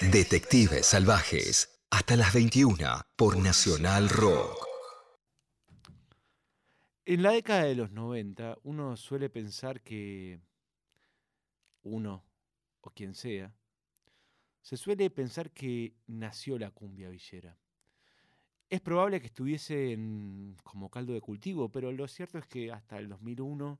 [0.00, 1.80] Detectives Salvajes.
[1.90, 2.74] Hasta las 21
[3.14, 4.66] por Nacional Rock.
[7.04, 10.40] En la década de los 90, uno suele pensar que
[11.84, 12.24] uno,
[12.80, 13.54] o quien sea,
[14.60, 17.56] se suele pensar que nació la cumbia villera.
[18.68, 19.96] Es probable que estuviese
[20.64, 23.78] como caldo de cultivo, pero lo cierto es que hasta el 2001,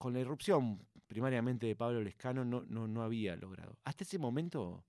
[0.00, 3.76] con la irrupción primariamente de Pablo Lescano, no, no, no había logrado.
[3.84, 4.82] Hasta ese momento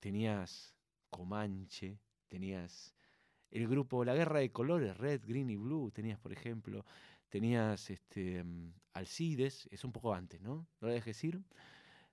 [0.00, 0.74] tenías
[1.08, 2.92] Comanche, tenías
[3.52, 6.84] el grupo La Guerra de Colores, Red, Green y Blue, tenías, por ejemplo,
[7.28, 10.66] tenías este, mm, Alcides, es un poco antes, ¿no?
[10.80, 11.40] No lo dejes decir.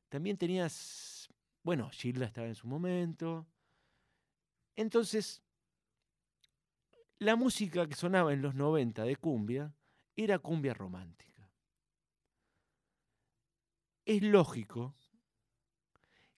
[0.07, 1.27] También tenías,
[1.63, 3.47] bueno, Gilda estaba en su momento.
[4.75, 5.41] Entonces,
[7.17, 9.73] la música que sonaba en los 90 de cumbia
[10.15, 11.36] era cumbia romántica.
[14.07, 14.95] Es lógico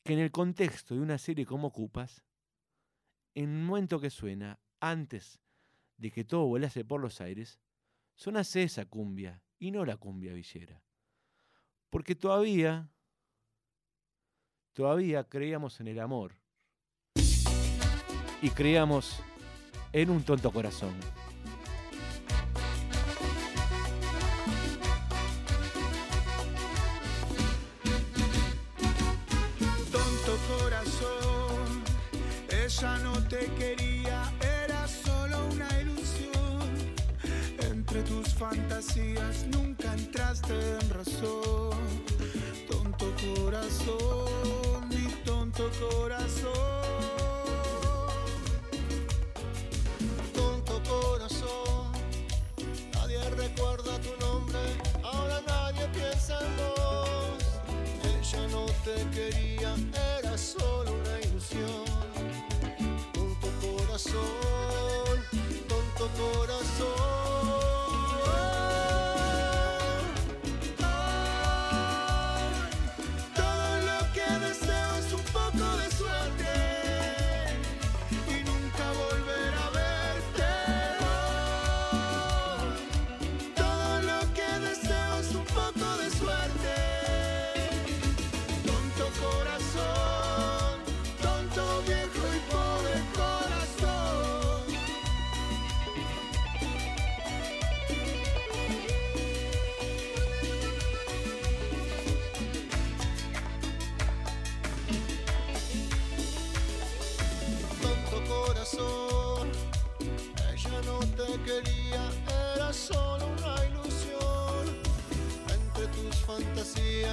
[0.04, 2.24] que en el contexto de una serie como Ocupas,
[3.36, 5.40] en un momento que suena antes
[5.96, 7.60] de que todo volase por los aires,
[8.16, 10.82] sonase esa cumbia y no la cumbia villera.
[11.92, 12.90] Porque todavía,
[14.74, 16.42] todavía creíamos en el amor
[18.42, 19.22] y creíamos
[19.94, 20.96] en un tonto corazón.
[32.70, 34.32] Ella no te quería,
[34.64, 36.60] era solo una ilusión.
[37.64, 41.80] Entre tus fantasías nunca entraste en razón.
[42.70, 46.54] Tonto corazón, mi tonto corazón.
[50.36, 51.92] tonto corazón.
[52.94, 54.60] Nadie recuerda tu nombre,
[55.04, 57.44] ahora nadie piensa en vos.
[58.04, 59.76] Ella no te quería,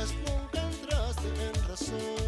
[0.07, 2.26] fantasías nunca entraste en razón.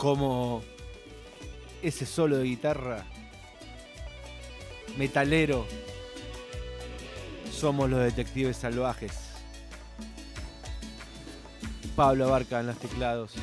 [0.00, 0.62] Como
[1.82, 3.04] ese solo de guitarra
[4.96, 5.66] metalero,
[7.52, 9.12] somos los detectives salvajes.
[11.94, 13.34] Pablo Abarca en los teclados.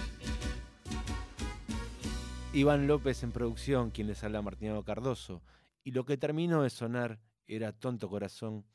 [2.54, 5.44] Iván López en producción, quien les habla Martinado Cardoso.
[5.83, 8.65] Y lo que terminó de sonar era Tonto Corazón,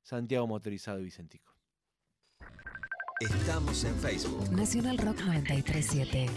[0.00, 1.54] Santiago Motorizado y Vicentico.
[3.20, 4.50] Estamos en Facebook.
[4.52, 6.28] Nacional Rock 937.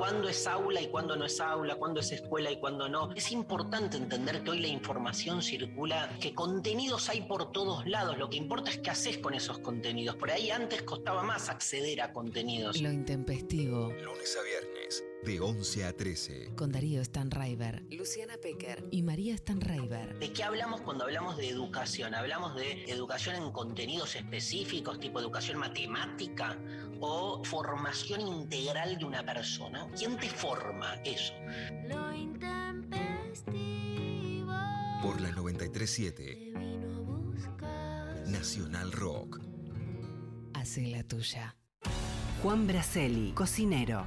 [0.00, 3.12] Cuándo es aula y cuándo no es aula, cuándo es escuela y cuándo no.
[3.12, 8.16] Es importante entender que hoy la información circula, que contenidos hay por todos lados.
[8.16, 10.16] Lo que importa es qué haces con esos contenidos.
[10.16, 12.80] Por ahí antes costaba más acceder a contenidos.
[12.80, 13.92] Lo intempestivo.
[14.02, 16.54] Lunes a viernes, de 11 a 13.
[16.56, 20.18] Con Darío Stanraiver, Luciana Pecker y María Stanraiver.
[20.18, 22.14] ¿De qué hablamos cuando hablamos de educación?
[22.14, 26.58] ¿Hablamos de educación en contenidos específicos, tipo educación matemática
[27.00, 29.88] o formación integral de una persona?
[29.96, 31.32] ¿Quién te forma eso?
[31.88, 34.52] Lo intempestivo.
[35.02, 38.28] Por la 937 Te vino a buscar.
[38.28, 39.40] Nacional Rock.
[40.54, 41.56] Hace la tuya.
[42.42, 44.06] Juan Braceli, cocinero.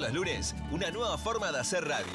[0.00, 2.06] Todos los lunes, una nueva forma de hacer radio.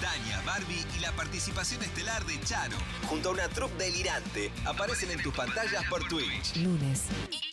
[0.00, 2.76] Tania, Barbie y la participación estelar de Charo,
[3.08, 6.56] junto a una troupe delirante, aparecen en tus pantallas por Twitch.
[6.56, 7.02] Lunes.
[7.30, 7.52] Y.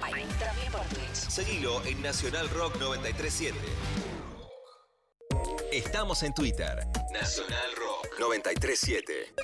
[0.00, 1.14] También por Twitch.
[1.14, 3.56] Seguilo en Nacional Rock 937.
[5.70, 6.84] Estamos en Twitter.
[7.12, 9.34] Nacional Rock 937.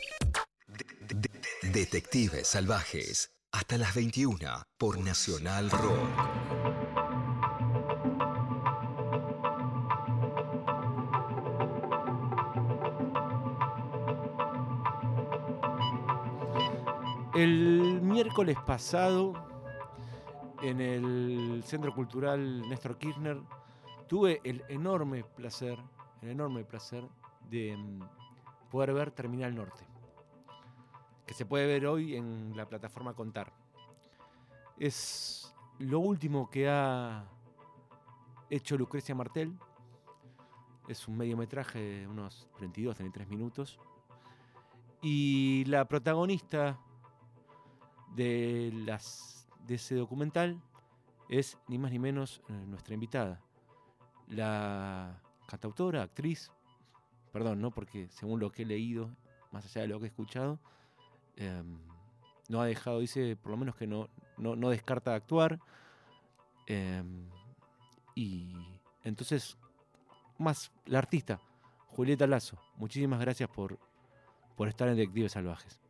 [0.67, 0.85] De-
[1.15, 1.31] de-
[1.71, 3.31] Detectives Salvajes.
[3.53, 6.52] Hasta las 21 por Nacional Rock.
[18.23, 19.35] Miércoles pasado,
[20.63, 23.43] en el Centro Cultural Néstor Kirchner,
[24.07, 25.77] tuve el enorme placer,
[26.21, 27.03] el enorme placer
[27.51, 28.01] de mm,
[28.71, 29.85] poder ver Terminal Norte,
[31.27, 33.53] que se puede ver hoy en la plataforma Contar.
[34.79, 37.25] Es lo último que ha
[38.51, 39.53] hecho Lucrecia Martel.
[40.87, 43.81] Es un mediometraje de unos 32, 33 minutos.
[45.01, 46.79] Y la protagonista
[48.15, 50.61] de, las, de ese documental
[51.29, 53.41] es ni más ni menos eh, nuestra invitada,
[54.29, 56.51] la cantautora, actriz,
[57.33, 59.11] perdón, no porque según lo que he leído,
[59.51, 60.59] más allá de lo que he escuchado,
[61.37, 61.79] em,
[62.49, 65.59] no ha dejado, dice por lo menos que no, no, no descarta actuar.
[66.67, 67.27] em,
[68.15, 68.55] y
[69.05, 69.57] entonces,
[70.39, 71.41] más la artista,
[71.89, 73.79] Julieta Lazo, muchísimas gracias por,
[74.57, 75.82] por estar en Detectives Salvajes.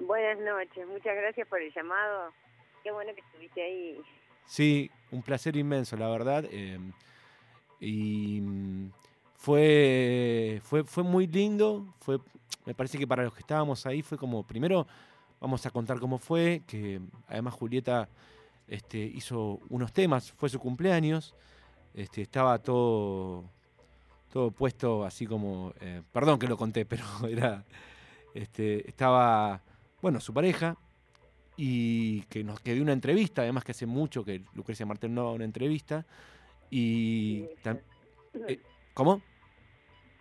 [0.00, 2.32] Buenas noches, muchas gracias por el llamado.
[2.82, 4.00] Qué bueno que estuviste ahí.
[4.46, 6.44] Sí, un placer inmenso, la verdad.
[6.50, 6.78] eh,
[7.80, 8.90] y mm,
[9.36, 11.86] fue, fue, fue muy lindo.
[12.00, 12.18] Fue,
[12.64, 14.86] me parece que para los que estábamos ahí fue como, primero
[15.40, 18.08] vamos a contar cómo fue, que además Julieta
[18.66, 21.34] este, hizo unos temas, fue su cumpleaños,
[21.94, 23.44] este, estaba todo,
[24.32, 27.64] todo puesto así como, eh, perdón que lo conté, pero era,
[28.34, 29.62] este, estaba,
[30.00, 30.76] bueno, su pareja,
[31.56, 35.24] y que nos que dio una entrevista, además que hace mucho que Lucrecia Martel no
[35.24, 36.06] da una entrevista.
[36.70, 37.46] Y.
[38.46, 38.60] eh,
[38.94, 39.22] ¿Cómo?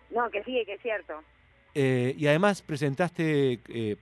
[0.10, 1.22] No, que sí, que es cierto.
[1.76, 3.60] Eh, y además presentaste.
[3.70, 3.98] eh,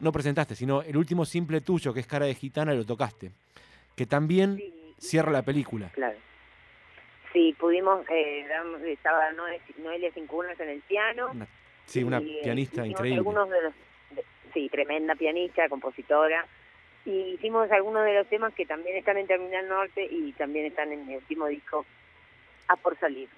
[0.00, 3.32] no presentaste, sino el último simple tuyo, que es Cara de Gitana, lo tocaste.
[3.96, 5.90] Que también Sí, cierra la película.
[5.90, 6.16] claro.
[7.32, 8.46] Sí, pudimos, eh,
[8.88, 11.30] estaba Noe- Noelia Cincunas en el piano.
[11.30, 11.46] Una-
[11.86, 13.18] sí, una y, eh, pianista increíble.
[13.18, 13.74] Algunos de los,
[14.52, 16.46] sí, tremenda pianista, compositora.
[17.04, 20.92] Y hicimos algunos de los temas que también están en Terminal Norte y también están
[20.92, 21.84] en mi último disco,
[22.68, 23.28] A por salir.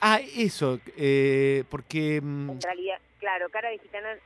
[0.00, 2.20] Ah, eso, eh, porque.
[2.22, 4.18] mm, En realidad, claro, Cara de Gitana, eh,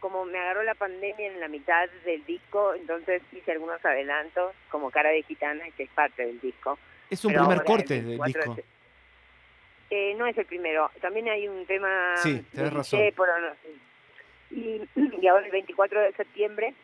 [0.00, 4.90] como me agarró la pandemia en la mitad del disco, entonces hice algunos adelantos, como
[4.90, 6.78] Cara de Gitana, que es parte del disco.
[7.10, 8.54] es un Pero primer corte el del 24 disco.
[8.56, 8.72] de-
[9.94, 13.00] Eh, no es el primero, también hay un tema Sí, tenés razón.
[13.00, 13.68] Disépolo, no sé.
[14.52, 14.80] Y,
[15.20, 16.74] y ahora el 24 de septiembre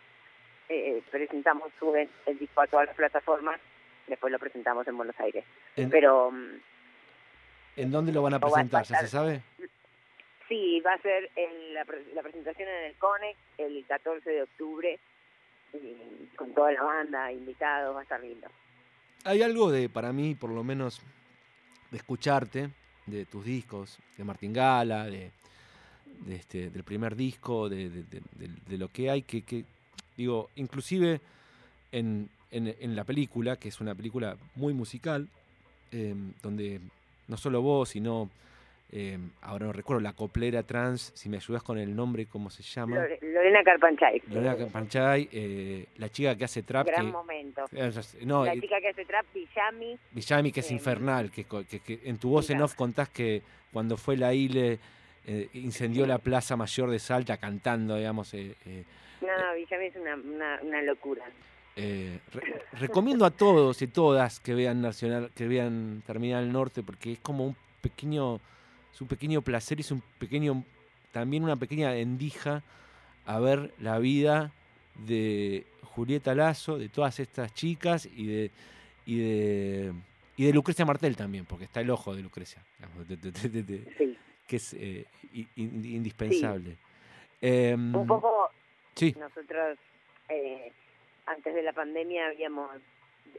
[0.69, 3.61] eh, presentamos suben el disco a todas las plataformas
[4.07, 5.45] después lo presentamos en Buenos Aires.
[5.77, 6.61] En- Pero mm,
[7.77, 8.85] ¿En dónde lo van a presentar?
[8.85, 9.41] ¿Ya se sabe?
[10.49, 14.43] sí, va a ser en la, pre- la presentación en el CONEX el 14 de
[14.43, 14.99] octubre,
[16.37, 18.49] con toda la banda, invitados, va a estar lindo.
[19.25, 21.03] Hay algo de, para mí, por lo menos,
[21.91, 22.71] de escucharte,
[23.07, 25.31] de tus discos, de Martín Gala, de,
[26.27, 27.91] de este, del primer disco, de,
[28.77, 29.65] lo que hay, que, que,
[30.17, 31.21] digo, inclusive
[31.93, 35.29] en, en- en la película, que es una película muy musical,
[35.93, 36.81] eh, donde
[37.29, 38.29] no solo vos, sino,
[38.93, 42.63] eh, ahora no recuerdo, la coplera trans, si me ayudas con el nombre, ¿cómo se
[42.63, 42.97] llama?
[42.97, 44.23] Lore- Lorena Carpanchay.
[44.29, 46.87] Lorena Panchay, eh, la chica que hace trap.
[46.87, 47.65] Gran que- momento.
[47.73, 47.91] eh,
[48.25, 51.81] No, la chica que hace trap, Villami, Villami, que es Em, infernal, que, co- que-
[51.81, 54.79] que en tu voz en off contás que cuando fue la ILE
[55.31, 58.33] eh, incendió la Plaza Mayor de Salta cantando, digamos.
[58.35, 58.85] eh, eh,
[59.21, 61.25] no, no, Villami es una, una, una locura.
[61.77, 67.13] eh, re- recomiendo a todos y todas que vean Nacional, que vean Terminal Norte, porque
[67.13, 68.41] es como un pequeño,
[68.93, 70.65] es un pequeño placer, es un pequeño,
[71.13, 72.63] también una pequeña endija
[73.27, 74.51] a ver la vida
[75.07, 78.51] de Julieta Lazo, de todas estas chicas y de
[79.07, 79.93] y de
[80.37, 82.63] y de Lucrecia Martel también, porque está el ojo de Lucrecia,
[83.09, 84.17] de- de- de- Sí.
[84.49, 85.05] Que es eh,
[85.57, 86.77] in- indispensable.
[87.41, 88.51] Em, Un poco
[88.97, 89.15] sí.
[89.17, 89.79] nosotros
[90.29, 90.73] eh,
[91.27, 92.71] antes de la pandemia habíamos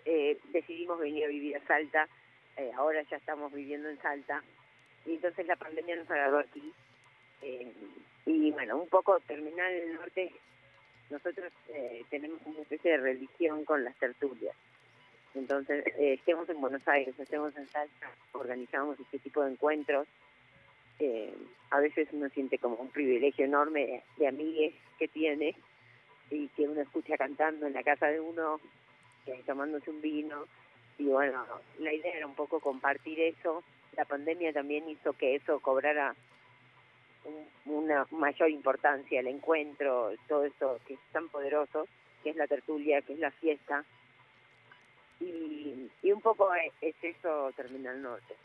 [0.05, 2.07] eh, decidimos venir a vivir a Salta
[2.55, 4.41] eh, ahora ya estamos viviendo en Salta
[5.05, 6.71] y entonces la pandemia nos agarró aquí
[8.25, 10.31] y bueno un poco terminal el norte
[11.09, 14.55] nosotros eh, tenemos una especie de religión con las tertulias
[15.35, 20.07] entonces eh, estemos en Buenos Aires estemos en Salta organizamos este tipo de encuentros
[20.99, 21.33] eh,
[21.71, 25.55] a veces uno siente como un privilegio enorme de, de amigues que tiene
[26.29, 28.59] y que uno escucha cantando en la casa de uno,
[29.25, 30.45] eh, tomándose un vino.
[30.97, 31.45] Y bueno,
[31.79, 33.63] la idea era un poco compartir eso.
[33.95, 36.13] La pandemia también hizo que eso cobrara
[37.25, 41.87] un- una mayor importancia, el encuentro, todo eso que es tan poderoso,
[42.23, 43.83] que es la tertulia, que es la fiesta.
[45.19, 48.35] Y, y un poco es, es eso Terminal Norte.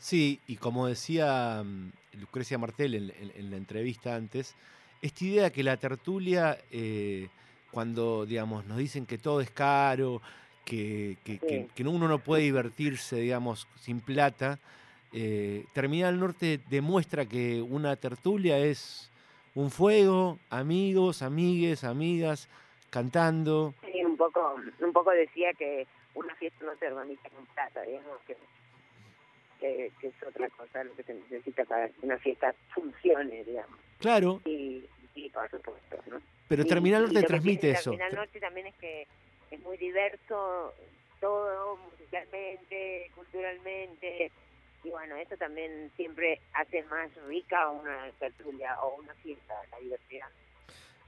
[0.00, 1.90] Sí, y como decía mm,
[2.20, 4.56] Lucrecia Martel en, en- en la entrevista antes,
[5.02, 7.28] esta idea que la tertulia, eh,
[7.70, 10.22] cuando digamos, nos dicen que todo es caro,
[10.64, 11.38] que, que-
[11.74, 14.58] que uno no puede divertirse, digamos, sin plata,
[15.12, 19.10] eh, Terminal Norte demuestra que una tertulia es
[19.54, 22.48] un fuego, amigos, amigues, amigas,
[22.88, 23.74] cantando.
[23.84, 28.18] Sí, un poco, un poco decía que una fiesta no se organiza con plata, digamos
[28.26, 28.36] que,
[29.60, 33.78] que, que es otra cosa lo que se necesita para que una fiesta funcione, digamos.
[33.98, 36.20] Claro, Y, y por supuesto, ¿no?
[36.48, 37.90] pero Terminal Norte que transmite tiene eso.
[37.90, 39.06] Terminal Norte también es que
[39.50, 40.72] es muy diverso
[41.20, 44.32] todo, musicalmente, culturalmente,
[44.82, 50.28] y bueno, eso también siempre hace más rica una tertulia o una fiesta, la diversidad.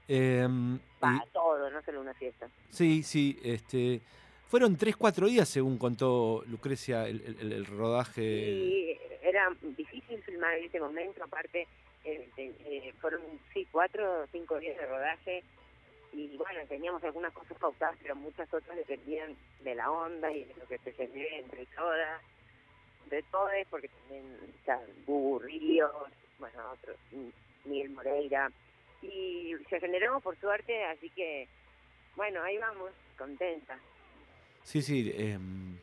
[0.07, 2.47] Em, y- Para todo, no solo una fiesta.
[2.69, 4.01] Sí, sí, este,
[4.53, 8.21] fueron tres, cuatro días, según contó Lucrecia, el, rodaje.
[8.21, 11.67] Y era difícil filmar en ese momento, aparte
[12.03, 15.43] eh, te- eh, fueron sí cuatro o cinco días de rodaje
[16.11, 20.53] y bueno, teníamos algunas cosas pautadas, pero muchas otras dependían de la onda y de
[20.53, 22.21] lo que se genere entre todas,
[23.09, 25.89] de todos, porque también está Bubu Ríos,
[26.37, 26.77] bueno,
[27.65, 28.51] Miguel Moreira,
[29.01, 31.47] y se generó por suerte, así que
[32.15, 33.79] bueno, ahí vamos, contenta.
[34.63, 35.75] Sí, sí, em,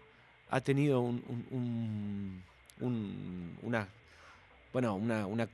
[0.50, 2.42] ha tenido un, un- un-
[2.86, 3.88] un- una,
[4.72, 5.48] bueno, una, una,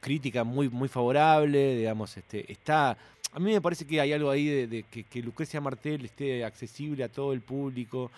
[0.00, 2.96] crítica muy, muy favorable, digamos, este, está,
[3.32, 7.08] a mí me parece que hay algo ahí de, que Lucrecia Martel esté accesible a
[7.08, 8.10] todo el público,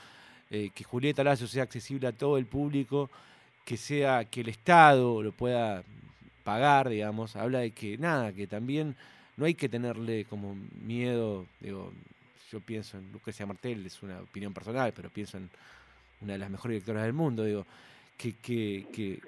[0.51, 3.11] eh, que Julieta Lazo sea accesible a todo el público,
[3.65, 5.83] que sea, que el Estado lo pueda
[6.45, 8.95] pagar, digamos, habla de que nada, que también
[9.37, 11.93] no hay que tenerle como miedo, digo,
[12.53, 15.49] yo pienso en Lucrecia Martel, es una opinión personal, pero pienso en
[16.21, 17.65] una de las mejores directoras del mundo, digo,
[18.19, 19.21] que, que, que,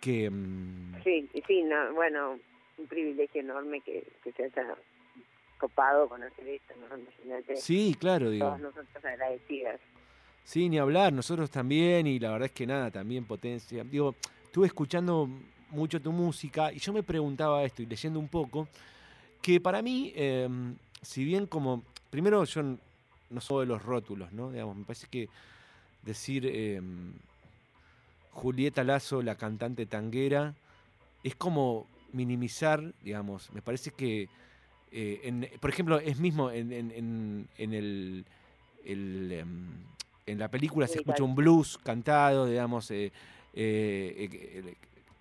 [0.00, 2.38] que, mm, Sí, sí, no, bueno,
[2.78, 4.74] un privilegio enorme que, que se haya
[5.56, 6.98] copado con hacer esto, ¿no?
[6.98, 7.56] Imagínate.
[7.56, 8.46] Sí, claro, digo.
[8.46, 9.80] Todas nosotros agradecidas.
[10.44, 13.84] Sí, ni hablar, nosotros también, y la verdad es que nada, también potencia.
[13.84, 15.28] Digo, estuve escuchando
[15.70, 18.66] mucho tu música y yo me preguntaba esto y leyendo un poco,
[19.40, 20.48] que para mí, eh,
[21.00, 24.50] si bien como, primero yo no soy de los rótulos, ¿no?
[24.52, 25.30] Digamos, me parece que
[26.02, 26.78] decir eh,
[28.32, 30.54] Julieta Lazo, la cantante tanguera,
[31.24, 34.28] es como minimizar, digamos, me parece que,
[34.92, 38.24] eh, en- por ejemplo, es mismo en, en- en- el
[38.84, 39.68] el, em,
[40.26, 43.10] en la película se escucha un blues cantado, digamos, eh,
[43.54, 44.74] eh,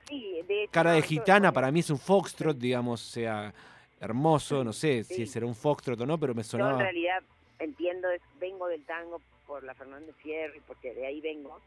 [0.09, 3.53] Sí, de hecho, cara de gitana para mí es un foxtrot, digamos, sea
[4.01, 6.81] hermoso, no sé si será un foxtrot o no, pero me Yo en sonaba...
[6.81, 7.23] realidad
[7.59, 11.59] entiendo, es- vengo del tango por la Fernández Fierro porque de ahí vengo,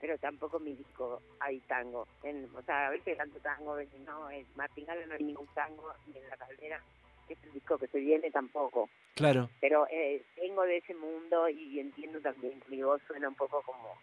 [0.00, 2.06] pero tampoco en mi disco hay tango.
[2.22, 4.30] En, o sea, a veces canto tango, a veces no.
[4.30, 6.80] En Martín Gala no hay ningún tango, y en La Caldera,
[7.26, 8.88] que es el disco que se viene, tampoco.
[9.14, 13.34] Claro, Pero eh, vengo de ese mundo y entiendo también que mi voz suena un
[13.34, 13.94] poco como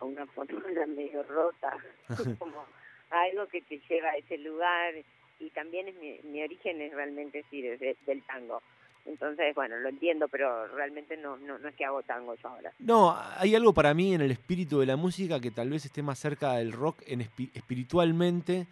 [0.00, 1.76] a una fotógrafo medio rota,
[2.38, 2.64] como
[3.10, 4.94] algo que te lleva a ese lugar
[5.40, 8.62] y también es mi, mi origen es realmente sí desde del tango.
[9.06, 12.72] Entonces, bueno, lo entiendo, pero realmente no, no, no es que hago tango yo ahora.
[12.78, 16.02] No, hay algo para mí en el espíritu de la música que tal vez esté
[16.02, 18.66] más cerca del rock en espi- espiritualmente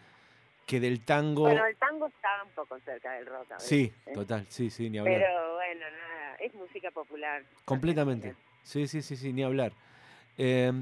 [0.66, 1.42] que del tango.
[1.42, 3.50] Bueno, el tango está un poco cerca del rock.
[3.52, 4.12] a veces, sí, ¿eh?
[4.14, 5.18] total, sí, sí, ni hablar.
[5.18, 7.42] Pero bueno, nada, es música popular.
[7.66, 8.34] Completamente.
[8.62, 9.72] Sí, sí, sí, sí, ni hablar.
[10.38, 10.72] Eh,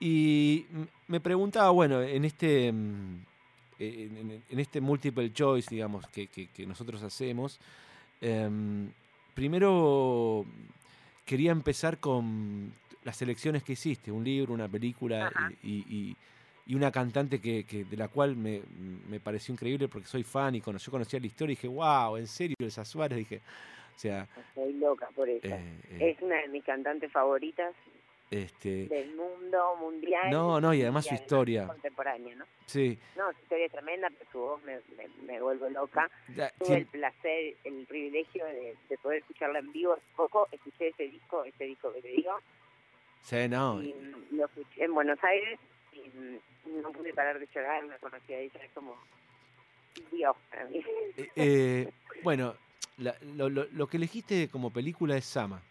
[0.00, 0.66] y
[1.06, 3.24] me preguntaba, bueno, en este, mm,
[3.78, 7.58] en, en- en este multiple choice, digamos, que, que- que nosotros hacemos,
[8.20, 8.90] em,
[9.34, 10.44] primero
[11.24, 12.72] quería empezar con
[13.04, 15.30] las selecciones que hiciste, un libro, una película
[15.62, 16.16] y,
[16.68, 18.60] y- una cantante que, que- de la cual me,
[19.08, 22.16] me pareció increíble porque soy fan y cono- yo conocía la historia y dije, wow,
[22.16, 23.40] en serio, Elsa Suárez, dije,
[23.94, 25.46] o sea, Estoy loca por eso.
[25.46, 27.72] eh, eh, es una de mis cantantes favoritas
[28.30, 30.30] este, del mundo mundial.
[30.30, 31.66] No, no, y además su historia.
[31.68, 32.44] Contemporánea, ¿no?
[32.66, 36.10] sí, No, su historia es tremenda, pero su voz me, me, me vuelve loca.
[36.34, 39.92] Ya, Tuve el placer, el privilegio de, de poder escucharla en vivo.
[39.94, 42.32] Hace poco escuché ese disco, ese disco que te digo,
[43.22, 43.94] sí, no, y
[44.32, 45.58] lo escuché en Buenos Aires
[45.92, 46.00] y
[46.68, 48.96] no pude parar de llorar, me conocí a ella, es como
[50.12, 50.82] Dios para mí.
[51.16, 51.90] Eh, eh,
[52.22, 52.54] bueno,
[52.98, 55.62] la- lo, lo- lo que elegiste como película es Sama,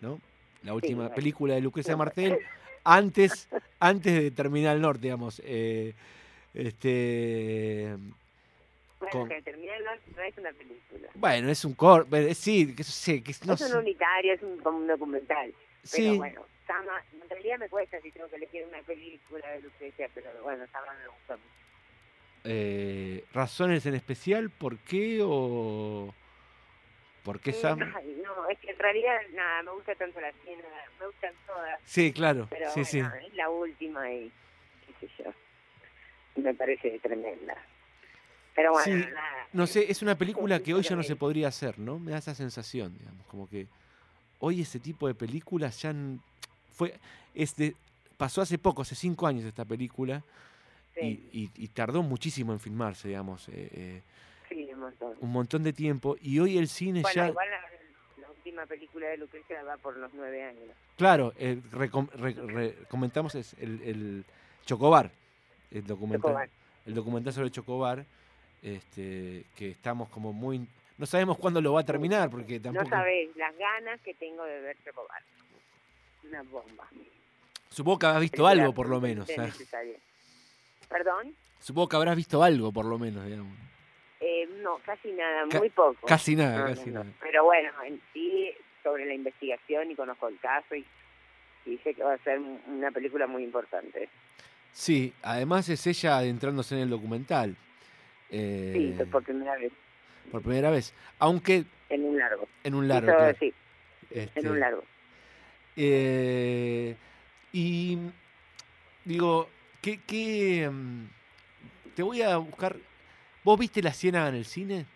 [0.00, 0.18] ¿no?
[0.64, 1.14] La última bueno.
[1.14, 1.98] película de Lucrecia Sí.
[1.98, 2.38] Martel,
[2.84, 3.48] antes,
[3.80, 5.40] antes de Terminal Norte, digamos.
[5.44, 5.94] eh,
[6.54, 7.96] este,
[8.98, 11.08] Bueno, con- que terminé no, no es una película.
[11.14, 13.76] bueno, es un corto, sí, que sí, que no es un sé.
[13.78, 15.52] unitario, es un, como un documental.
[15.92, 16.16] Pero Sí.
[16.16, 20.30] bueno, Sama, en realidad me cuesta si tengo que elegir una película de Lucrecia, pero
[20.42, 21.48] bueno, Sama me gusta mucho.
[22.44, 24.48] eh, ¿Razones en especial?
[24.50, 26.14] ¿Por qué o
[27.24, 27.92] por qué Eh, Sama?
[27.96, 30.62] ay, no, es que en realidad, nada, me gusta tanto la cena,
[31.00, 31.80] me gustan todas.
[31.84, 33.00] Sí, claro, Pero sí, sí.
[33.00, 34.30] bueno, es la última y
[34.86, 35.32] qué sé yo.
[36.42, 37.56] Me parece tremenda.
[38.54, 39.48] Pero bueno, Sí, nada.
[39.52, 41.98] No sé, es una película que hoy ya no se podría hacer, ¿no?
[41.98, 43.66] Me da esa sensación, digamos, como que
[44.40, 45.94] hoy ese tipo de películas ya
[46.72, 46.94] fue,
[47.34, 47.74] es de-
[48.16, 50.22] pasó hace poco, hace cinco años esta película
[50.94, 54.33] Sí, y, y- y tardó muchísimo en filmarse, digamos, eh, eh, sí,
[54.84, 55.16] montón.
[55.20, 57.60] un montón de tiempo y hoy el cine Bueno, ya, igual la,
[58.22, 60.70] la última película de Lucrecia va por los nueve años.
[60.96, 64.24] claro, eh, recom- re- re- comentamos es el, el
[64.66, 65.10] Chocobar,
[65.70, 66.48] el documental, Chocobar.
[66.86, 68.04] el documental sobre Chocobar,
[68.62, 70.66] este, que estamos como muy,
[70.96, 72.84] no sabemos cuándo lo va a terminar porque tampoco.
[72.88, 75.22] No sabés las ganas que tengo de ver Chocobar.
[76.26, 76.88] Una bomba.
[77.68, 79.28] Supongo que habrás visto algo, por lo menos.
[79.28, 79.98] necesaria.
[80.88, 81.34] ¿Perdón?
[81.60, 83.52] Supongo que habrás visto algo, por lo menos, digamos.
[84.26, 86.06] Eh, no, casi nada, Ca- muy poco.
[86.06, 87.00] casi nada, No, casi no.
[87.04, 87.12] nada.
[87.20, 88.50] Pero bueno, en sí,
[88.82, 90.86] sobre la investigación y conozco el caso y,
[91.66, 94.08] y sé que va a ser un- una película muy importante.
[94.72, 97.54] Sí, además es ella adentrándose en el documental.
[98.30, 99.72] Sí, eh, por primera vez,
[100.32, 100.94] por primera vez.
[101.18, 102.48] Aunque en un largo.
[102.64, 103.08] en un largo.
[103.10, 103.36] Hizo- claro.
[103.38, 103.54] Sí,
[104.10, 104.84] Este, en un largo.
[105.76, 106.96] eh,
[107.52, 107.98] y
[109.04, 109.48] digo,
[109.82, 111.04] ¿qué, qué, mm,
[111.94, 112.76] te voy a buscar.
[113.44, 114.86] ¿Vos viste la Ciénaga en el cine?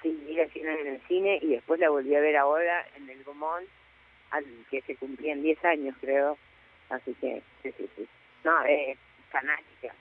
[0.00, 3.10] Sí, vi la escena en el cine y después la volví a ver ahora en
[3.10, 3.64] el Gomón,
[4.70, 6.38] que se cumplían 10 años, creo.
[6.90, 8.06] Así que, sí, sí, sí.
[8.44, 8.96] No, es
[9.30, 9.94] fanática.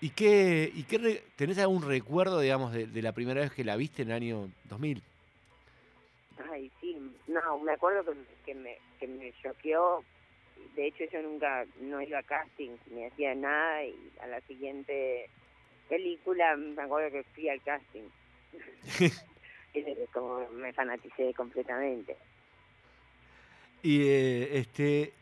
[0.00, 3.76] ¿Y qué, y qué tenés algún recuerdo, digamos, de, de la primera vez que la
[3.76, 5.02] viste en el año 2000?
[6.50, 8.04] Ay, sí, no, me acuerdo
[8.44, 10.04] que me que me choqueó.
[10.76, 15.28] De hecho, yo nunca no iba a casting ni hacía nada y a la siguiente
[15.88, 18.02] película me acuerdo que fui al casting.
[20.12, 22.16] como me fanaticé completamente.
[23.82, 25.12] Y eh, este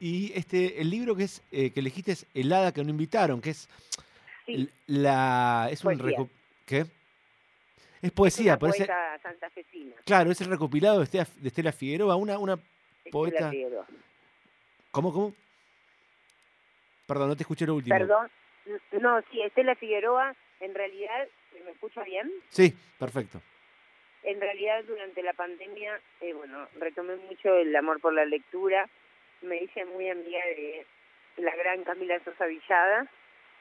[0.00, 3.40] y este el libro que es eh, que elegiste es El hada que no invitaron,
[3.40, 3.68] que es
[4.46, 5.98] Sí, la es un
[6.64, 6.78] ¿qué?
[6.78, 6.88] Es
[8.02, 9.94] es poesía, es- santafesina.
[10.04, 13.86] claro, es el recopilado de Estela, de Estela Figueroa, una una Estela poeta- Figueroa.
[14.98, 15.32] ¿Cómo cómo?
[17.06, 17.96] Perdón, no te escuché lo último.
[17.96, 18.28] Perdón,
[19.00, 21.28] no, sí, Estela Figueroa, en realidad,
[21.64, 22.28] ¿me escucha bien?
[22.48, 23.40] Sí, perfecto.
[24.24, 28.88] En realidad, durante la pandemia, eh, bueno, retomé mucho el amor por la lectura.
[29.40, 30.84] Me hice muy amiga de
[31.36, 33.06] la gran Camila Sosa Villada.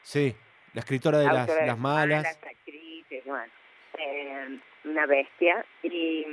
[0.02, 0.36] Sí,
[0.74, 2.26] la escritora de las, autora de las malas.
[2.26, 3.54] actrices, bueno,
[4.00, 5.64] eh, una bestia.
[5.84, 6.26] Y,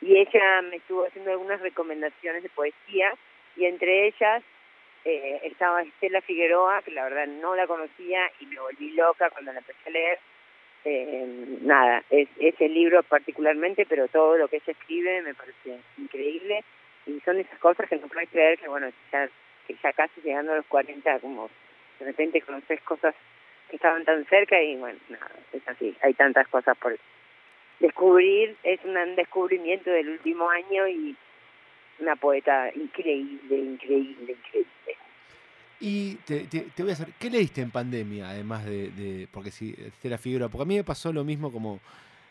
[0.00, 3.16] y ella me estuvo haciendo algunas recomendaciones de poesía
[3.56, 4.42] y entre ellas
[5.04, 9.52] eh, estaba Estela Figueroa, que la verdad no la conocía y me volví loca cuando
[9.52, 10.18] la empecé a leer.
[10.84, 16.62] Eh, nada, es, ese libro particularmente, pero todo lo que ella escribe me parece increíble
[17.06, 19.28] y son esas cosas que no puedes creer que, bueno, ya,
[19.66, 21.50] que ya casi llegando a los 40, como
[21.98, 23.14] de repente conoces cosas
[23.70, 26.96] que estaban tan cerca y bueno, nada, es así, hay tantas cosas por
[27.80, 31.16] descubrir, es un descubrimiento del último año y
[32.00, 34.96] una poeta increíble, increíble, increíble.
[35.78, 39.50] Y te, te, te voy a hacer, ¿qué leíste en pandemia, además de, de porque
[39.50, 40.48] si Estela Figueroa?
[40.48, 41.80] Porque a mí me pasó lo mismo como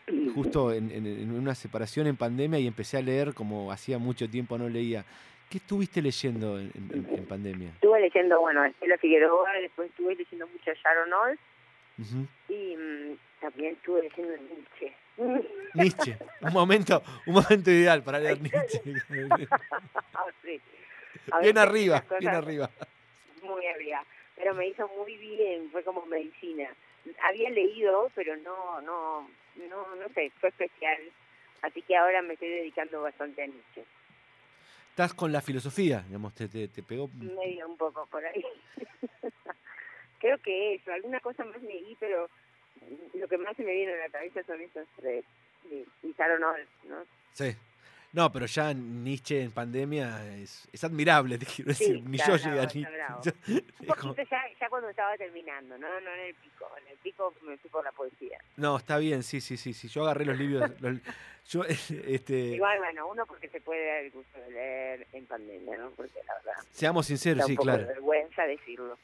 [0.34, 4.28] justo en, en, en una separación en pandemia y empecé a leer como hacía mucho
[4.28, 5.04] tiempo no leía.
[5.50, 7.68] ¿Qué estuviste leyendo en, pandemia?
[7.68, 11.40] Estuve leyendo, bueno, Estela Figueroa, después estuve leyendo mucho a Sharon Olds
[12.48, 14.92] y mm, también estuve leyendo Nietzsche.
[15.74, 18.80] Nietzsche, un momento, un momento ideal para leer Nietzsche.
[20.42, 20.60] Sí.
[21.40, 22.70] Bien arriba, bien arriba.
[23.42, 24.04] Muy arriba,
[24.36, 26.68] pero me hizo muy bien, fue como medicina.
[27.24, 29.28] Había leído, pero no, no,
[29.68, 30.98] no, no sé, fue especial.
[31.62, 33.84] Así que ahora me estoy dedicando bastante a Nietzsche.
[34.90, 37.08] Estás con la filosofía, digamos, te, te, te pegó.
[37.08, 38.44] medio un poco por ahí.
[40.20, 42.30] Creo que eso, alguna cosa más leí, pero
[43.14, 45.24] lo que más se me viene a la cabeza son esos tres.
[45.70, 46.96] Y, y Sharon Olds, ¿no?
[47.32, 47.54] Sí.
[48.12, 51.96] No, pero ya Nietzsche en pandemia es, es admirable, te quiero decir.
[51.96, 53.32] Sí, Ni yo llegué a Nietzsche.
[53.48, 55.88] Un poquito ya, ya cuando estaba terminando, ¿no?
[56.00, 56.66] No en el pico.
[56.80, 58.38] En el pico me fui por la poesía.
[58.56, 59.88] No, está bien, sí, sí, sí, sí.
[59.88, 60.70] Yo agarré los libros.
[60.80, 60.98] los-
[61.48, 61.62] yo,
[62.06, 65.90] este, Igual, bueno, uno porque se puede dar el gusto de leer en pandemia, ¿no?
[65.90, 67.86] Porque la verdad, seamos sinceros, sí, claro.
[67.86, 68.98] vergüenza decirlo.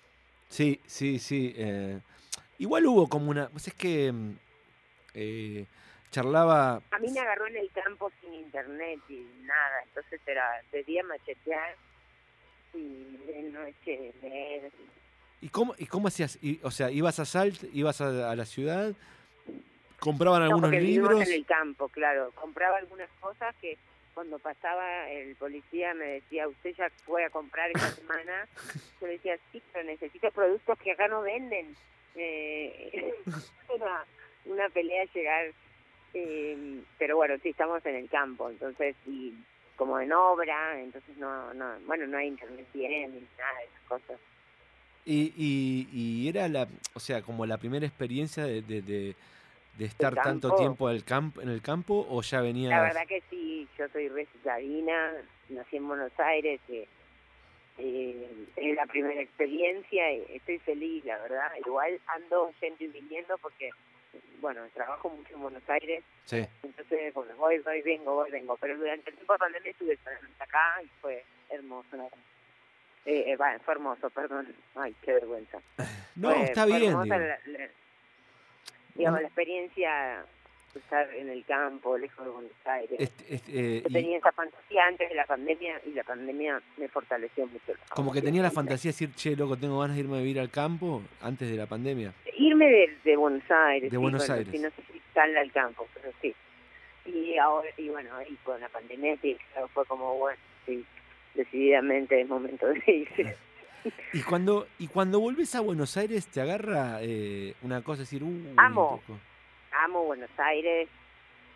[0.49, 1.55] Sí, sí, sí.
[1.57, 2.01] eh,
[2.63, 3.49] igual hubo como una.
[3.49, 4.37] Pues es que mm,
[5.15, 5.67] eh,
[6.11, 6.81] charlaba.
[6.91, 11.03] A mí me agarró en el campo sin internet y nada, entonces era de día
[11.05, 11.75] machetear
[12.75, 14.71] y de noche leer.
[15.41, 16.39] ¿Y cómo, y cómo hacías?
[16.41, 18.93] Y, o sea, ibas a Salt, ibas a, a la ciudad,
[19.99, 21.21] compraban No, algunos libros.
[21.27, 22.31] en el campo, claro.
[22.37, 23.77] Compraba algunas cosas que
[24.15, 28.47] cuando pasaba el policía me decía, usted ya fue a comprar esta semana.
[29.01, 31.75] Yo le decía, sí, pero necesito productos que acá no venden.
[32.15, 33.15] Eh,
[33.75, 34.05] era
[34.45, 35.53] una pelea llegar.
[36.15, 39.33] eh, pero bueno, sí, estamos en el campo, entonces, y
[39.77, 43.83] como en obra, entonces no, no, bueno, no hay internet bien ni nada de esas
[43.89, 44.21] cosas.
[45.05, 49.17] Y, y, y era la, o sea, como la primera experiencia de, de, de-
[49.79, 52.71] de estar tanto tiempo al camp, en el campo o ya venías.
[52.71, 54.29] La verdad que sí, yo soy re
[55.49, 56.87] nací en Buenos Aires, eh,
[57.79, 61.51] eh, es la primera experiencia, y estoy feliz, la verdad.
[61.65, 63.71] Igual ando yendo y viniendo porque,
[64.41, 66.45] bueno, trabajo mucho en Buenos Aires, Sí.
[66.63, 68.57] entonces, bueno, voy, voy, vengo, voy, vengo.
[68.61, 72.11] Pero durante el tiempo de pandemia estuve solamente acá y fue hermoso.
[73.05, 74.55] Eh, eh, va, fue hermoso, perdón.
[74.75, 75.59] Ay, qué vergüenza.
[76.15, 77.09] No, Fue- está fue bien.
[77.09, 77.69] la- la-
[78.95, 80.27] digamos, la experiencia
[80.79, 82.97] estar en el campo, lejos de Buenos Aires.
[82.99, 86.63] Este- este, eh, Yo y tenía esa fantasía antes de la pandemia y la pandemia
[86.77, 87.73] me fortaleció mucho.
[87.91, 90.41] como que tenía la fantasía de decir, che, loco, tengo ganas de irme a vivir
[90.41, 92.13] al campo antes de la pandemia.
[92.37, 93.91] Irme de, de Buenos Aires.
[93.91, 94.53] De sí, Buenos bueno, Aires.
[94.53, 96.35] Sí, no sé si tan al campo, pero sí.
[97.05, 100.85] Y ahora, y bueno, ahí con la pandemia sí, claro, fue como, bueno, sí,
[101.35, 103.37] decididamente es momento de irse.
[104.13, 108.55] Y cuando, y cuando volvés a Buenos Aires, te agarra eh, una cosa, decir, uh,
[108.57, 109.03] Amo.
[109.85, 110.89] Amo Buenos Aires,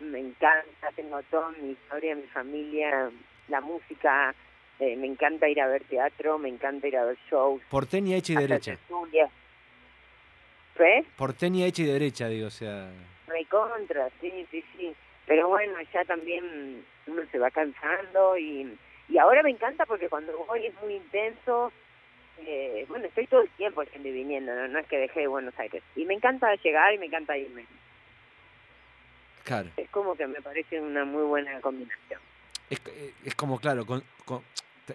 [0.01, 3.09] me encanta, tengo toda mi historia, mi familia,
[3.47, 4.35] la música,
[4.79, 7.61] eh, me encanta ir a ver teatro, me encanta ir a ver shows.
[7.69, 8.77] porteña hecha y derecha.
[10.77, 11.05] ¿Ves?
[11.15, 12.89] Porteña hecha y derecha, digo, o sea.
[13.27, 14.93] Recontra, sí, sí, sí.
[15.25, 18.77] Pero bueno, ya también uno se va cansando y,
[19.09, 21.71] y ahora me encanta porque cuando voy es muy intenso.
[22.45, 24.67] Eh, bueno, estoy todo el tiempo yendo y viniendo, ¿no?
[24.67, 25.81] no es que dejé de Buenos Aires.
[25.95, 27.65] Y me encanta llegar y me encanta irme.
[29.47, 29.69] Claro.
[29.77, 32.19] Es como que me parece una muy buena combinación.
[32.69, 34.43] Es, eh, es como, claro, con- con-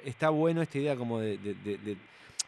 [0.04, 1.96] está bueno esta idea como de, de- de- de-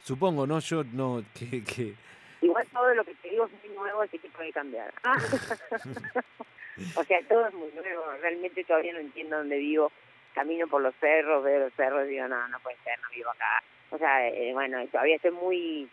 [0.02, 0.58] supongo, ¿no?
[0.60, 1.94] Yo no, que, que
[2.42, 4.92] Igual todo lo que te digo es muy nuevo, así que puede cambiar.
[6.96, 8.02] o sea, todo es muy nuevo.
[8.20, 9.90] Realmente todavía no entiendo dónde vivo.
[10.34, 13.30] Camino por los cerros, veo los cerros y digo, no, no puede ser, no vivo
[13.30, 13.62] acá.
[13.90, 15.88] O sea, eh, bueno, todavía estoy muy...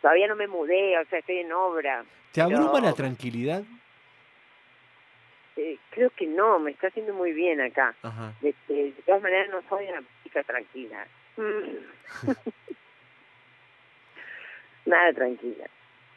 [0.00, 2.04] Todavía no me mudé, o sea, estoy en obra.
[2.32, 3.62] ¿te abruma Pero- la tranquilidad?
[5.56, 7.94] Eh, creo que no, me está haciendo muy bien acá.
[8.40, 11.06] De, de- de todas maneras, no soy una chica tranquila.
[14.86, 15.64] Nada tranquila.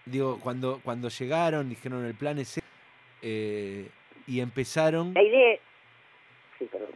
[0.05, 2.59] Digo, cuando, cuando llegaron, dijeron el plan es
[3.21, 3.87] eh,
[4.25, 5.13] y empezaron.
[5.13, 5.57] La idea...
[6.57, 6.89] Sí, perdón.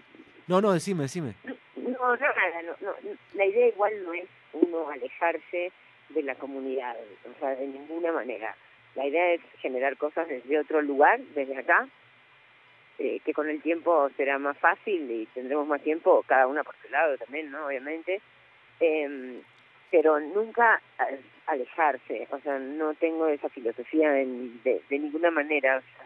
[0.47, 1.33] No, no, decime, decime.
[1.43, 1.53] No,
[1.85, 2.93] no, nada, no, no,
[3.35, 5.71] la idea igual no es uno alejarse
[6.09, 8.55] de la comunidad, o sea, de ninguna manera.
[8.95, 11.87] La idea es generar cosas desde otro lugar, desde acá,
[12.99, 16.75] eh, que con el tiempo será más fácil y tendremos más tiempo, cada una por
[16.81, 17.65] su lado también, ¿no?
[17.67, 18.21] Obviamente.
[18.79, 19.41] Em,
[19.91, 20.81] pero nunca
[21.47, 26.05] alejarse, o sea, no tengo esa filosofía en- de, de ninguna manera, o sea,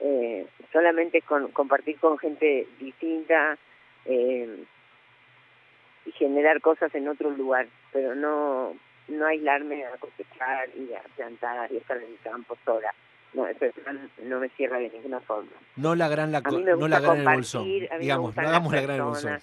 [0.00, 3.56] eh, solamente con compartir con gente distinta
[4.04, 4.64] eh,
[6.04, 8.76] y generar cosas en otro lugar, pero no
[9.08, 12.92] no aislarme a cosechar y a plantar y estar en el campo sola.
[13.34, 15.50] No, ese plan no me cierra de ninguna forma.
[15.76, 17.64] No la gran la, A mí no la gran el bolsón.
[18.00, 19.38] Digamos, no hagamos la gran el bolsón.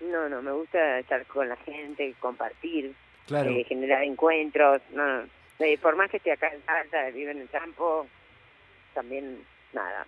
[0.00, 2.94] No, no, me gusta estar con la gente, compartir,
[3.26, 3.50] Claro.
[3.50, 4.80] eh, generar encuentros.
[4.92, 5.22] No,
[5.58, 8.06] eh, por más que esté acá en Salta, vivo en el campo,
[8.94, 9.38] también
[9.72, 10.06] nada.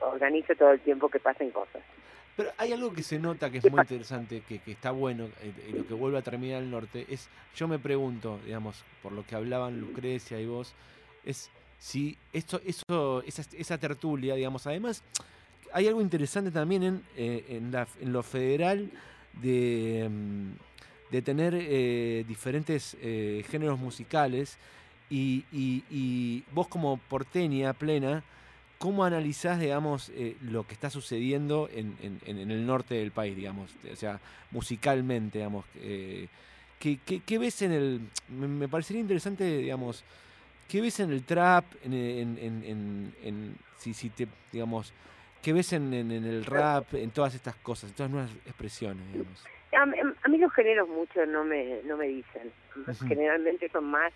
[0.00, 1.82] Organizo todo el tiempo que pasen cosas.
[2.36, 5.52] Pero hay algo que se nota que es muy interesante, que, que está bueno, eh,
[5.68, 9.24] y lo que vuelve a terminar el norte, es, yo me pregunto, digamos, por lo
[9.24, 10.74] que hablaban Lucrecia y vos,
[11.24, 11.50] es
[11.84, 15.02] si esto, eso, esa, esa tertulia, digamos, además,
[15.70, 17.60] hay algo interesante también en, eh,
[18.00, 18.90] en, lo federal
[19.34, 24.56] de, mm, de tener eh, diferentes eh, géneros musicales
[25.10, 28.24] y, y- vos como porteña plena,
[28.78, 33.36] ¿cómo analizás, digamos, eh, lo que está sucediendo en, en- en- el norte del país,
[33.36, 33.70] digamos?
[33.92, 34.20] O sea,
[34.52, 35.66] musicalmente, digamos.
[35.76, 36.28] eh,
[36.80, 38.00] ¿qué, qué, qué ves en el...?
[38.28, 40.02] Me, me parecería interesante, digamos,
[40.68, 44.92] ¿qué ves en el trap, en, en- en- en- en- si, si te, digamos,
[45.42, 49.06] qué ves en, en- en el rap, en todas estas cosas, en todas nuevas expresiones,
[49.12, 49.44] digamos?
[49.76, 52.52] A, mí- a mí los géneros mucho no me no me dicen.
[53.08, 54.12] Generalmente son más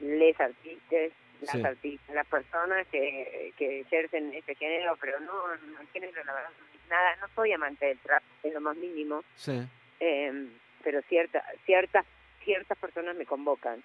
[0.00, 1.10] les artistas,
[1.42, 1.62] las Sí.
[1.62, 5.32] artistas, las personas que, que ejercen ese género, pero no,
[5.72, 6.50] no el género, la verdad,
[6.88, 9.62] nada, no soy amante del trap, en lo más mínimo, Sí.
[10.00, 10.48] eh,
[10.82, 12.04] pero cierta, ciertas
[12.44, 13.82] ciertas personas me convocan.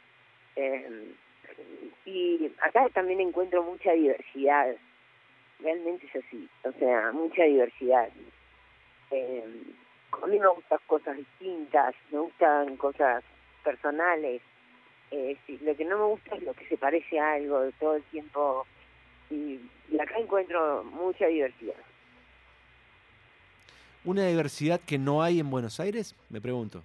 [0.55, 1.12] Eh,
[2.05, 4.75] y acá también encuentro mucha diversidad,
[5.59, 8.09] realmente es así, o sea, mucha diversidad.
[9.11, 9.63] Eh,
[10.11, 13.23] a mí me gustan cosas distintas, me gustan cosas
[13.63, 14.41] personales.
[15.11, 17.71] Eh, sí, lo que no me gusta es lo que se parece a algo de
[17.73, 18.65] todo el tiempo.
[19.29, 21.75] Y, y acá encuentro mucha diversidad.
[24.03, 26.15] ¿Una diversidad que no hay en Buenos Aires?
[26.29, 26.83] Me pregunto.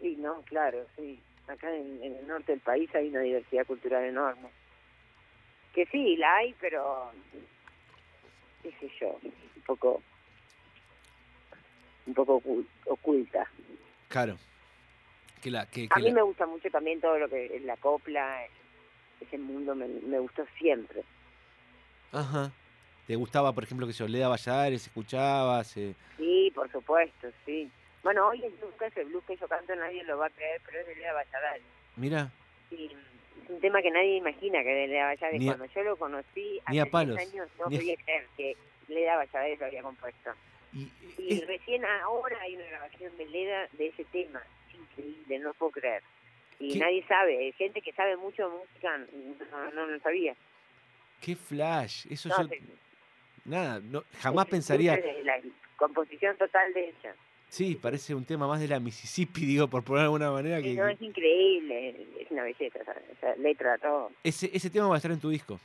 [0.00, 1.18] Sí, no, claro, sí.
[1.48, 4.48] Acá en, en el norte del país hay una diversidad cultural enorme.
[5.74, 7.10] Que sí, la hay, pero
[8.62, 10.02] qué sé yo, un poco
[12.06, 13.46] un poco ocul- oculta.
[14.08, 14.36] Claro.
[15.42, 17.76] Que la, que, A mí la- me gusta mucho también todo lo que es la
[17.76, 18.40] copla,
[19.20, 21.02] ese mundo me, me gustó siempre.
[22.12, 22.50] Ajá.
[23.06, 25.76] ¿Te gustaba, por ejemplo, que se Leda Valladares, escuchabas?
[25.76, 27.70] eh, Sí, por supuesto, sí.
[28.02, 30.80] Bueno, hoy el blues, ese blues que yo canto nadie lo va a creer, pero
[30.80, 31.62] es de Lea Valladares.
[31.96, 32.30] Mira,
[32.70, 36.60] Y es un tema que nadie imagina que de Lea a- Cuando yo lo conocí
[36.64, 38.56] hace 10 palos, años no a- podía creer que
[38.88, 40.30] Leda Valladares lo había compuesto.
[40.72, 44.42] y, Y recién ahora hay una grabación de Leda de ese tema.
[44.68, 46.02] Es increíble, no puedo creer.
[46.60, 46.78] Y ¿Qué?
[46.78, 48.98] nadie sabe, hay gente que sabe mucho de música
[49.50, 50.34] no, no lo sabía.
[51.20, 52.06] qué flash.
[52.10, 52.48] Eso No, yo.
[53.44, 54.94] Nada, no, jamás es- pensaría.
[54.94, 55.40] es La
[55.76, 57.14] composición total de ella.
[57.48, 60.60] Sí, parece un tema más de la Mississippi, digo, por poner de alguna manera.
[60.62, 62.78] Que, no, es increíble, es una belleza
[63.12, 64.10] esa, letra, todo.
[64.22, 65.58] ese, ese tema va a estar en tu disco.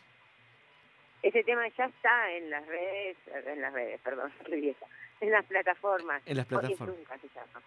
[1.22, 3.17] Ese tema ya está en las redes,
[3.48, 4.32] en las redes, perdón,
[5.22, 6.22] en las plataformas.
[6.26, 6.98] En las Hoy es plataformas.
[6.98, 7.62] nunca se llama.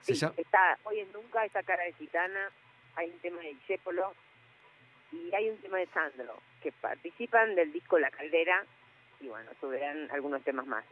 [0.00, 2.48] Se Sí, llama- está, hoy es nunca, esa cara de gitana,
[2.96, 4.12] hay un tema de Chépolo
[5.12, 8.64] y hay un tema de Sandro, que participan del disco La Caldera
[9.20, 10.84] y bueno, subirán algunos temas más.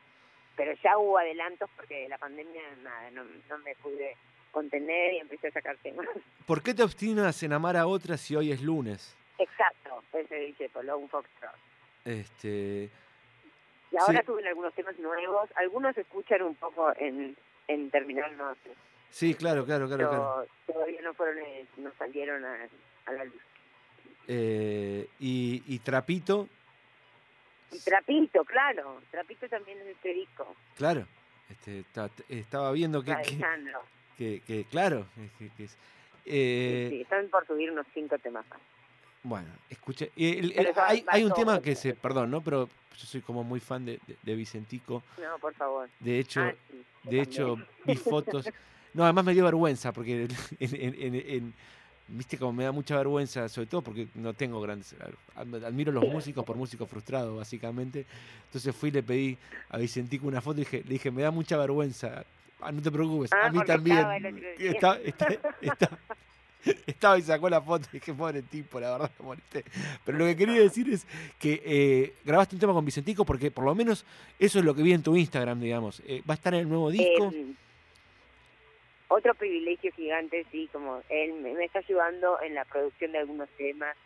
[0.56, 4.16] Pero ya hubo adelantos porque la pandemia, nada, no, no me pude
[4.50, 6.06] contener y empecé a sacar temas.
[6.46, 9.16] ¿Por qué te obstinas en amar a otras si hoy es lunes?
[9.38, 11.52] Exacto, ese de Chépolo, un foxtrot.
[12.04, 12.90] Este.
[13.92, 14.26] Y ahora Sí.
[14.26, 17.36] suben algunos temas nuevos, algunos escuchan un poco en,
[17.68, 18.70] en Terminal Norte,
[19.10, 20.46] Sí, claro, claro, claro, pero claro.
[20.66, 22.68] todavía no fueron, eh, no salieron a,
[23.06, 23.40] a la luz.
[24.28, 26.48] Eh, y, y Trapito,
[27.72, 31.06] Y Trapito, claro, Trapito también es de este disco, claro.
[31.48, 33.38] Este, ta- estaba viendo que, que,
[34.16, 35.06] que- que, claro.
[35.38, 35.76] que- que es-
[36.26, 38.58] eh, Sí, están por subir unos cinco temas más.
[39.22, 40.10] Bueno, escuché.
[40.16, 41.94] el- el- eso hay, un tema que se.
[41.94, 42.40] Perdón, ¿no?
[42.40, 45.02] Pero yo soy como muy fan de, de- de Vicentico.
[45.20, 45.88] No, por favor.
[45.98, 48.46] De hecho, Ah, sí, de hecho, vi fotos.
[48.92, 51.54] No, además me dio vergüenza, porque en, en- en- en-
[52.10, 54.94] viste como me da mucha vergüenza, sobre todo porque no tengo grandes.
[55.34, 58.06] ad- Admiro a los músicos por músicos frustrados, básicamente.
[58.46, 59.38] Entonces fui y le pedí
[59.70, 62.24] a Vicentico una foto y dije, le dije, me da mucha vergüenza.
[62.60, 63.98] Ah, no te preocupes, Ah, a mí porque también.
[64.58, 64.98] está-
[65.62, 65.98] está-
[66.86, 69.64] estaba y sacó la foto y dije, pobre tipo, la verdad me molesté.
[70.04, 71.06] Pero lo que quería decir es
[71.38, 74.04] que eh, grabaste un tema con Vicentico porque por lo menos
[74.38, 76.02] eso es lo que vi en tu Instagram, digamos.
[76.06, 77.30] Eh, ¿Va a estar en el nuevo disco?
[77.32, 77.54] Eh,
[79.10, 83.48] otro privilegio gigante, sí, como él me, me está ayudando en la producción de algunos
[83.50, 83.96] temas.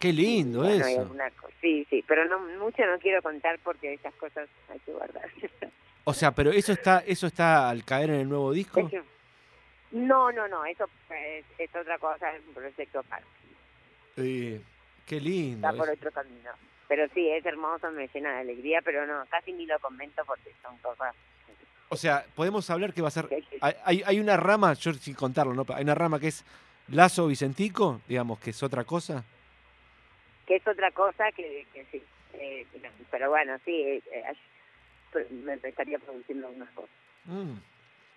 [0.00, 1.00] Qué lindo Bueno, eso.
[1.02, 5.28] alguna sí, sí, pero no mucho no quiero contar porque esas cosas hay que guardar.
[6.06, 8.80] O sea, pero eso está, eso está al caer en el nuevo disco.
[8.80, 9.02] Eso-
[9.92, 13.26] no, no, no, eso es, es otra cosa, es un proyecto aparte,
[14.18, 14.60] Eh,
[15.06, 15.66] qué lindo.
[15.66, 16.50] está por otro camino.
[16.88, 20.52] Pero sí, es hermoso, me llena de alegría, pero no, casi ni lo comento porque
[20.62, 21.14] son cosas
[21.88, 23.28] O sea, podemos hablar que va a ser.
[23.60, 25.64] hay Hay, una rama, yo sin contarlo, ¿no?
[25.74, 26.44] Hay una rama que es
[26.88, 29.24] Lazo Vicentico, digamos, que es otra cosa.
[30.46, 32.02] que es otra cosa que, que sí.
[32.34, 32.66] eh,
[33.10, 34.22] pero bueno, sí, eh, eh,
[35.12, 36.90] pero me estaría produciendo algunas cosas.
[37.26, 37.54] Mm,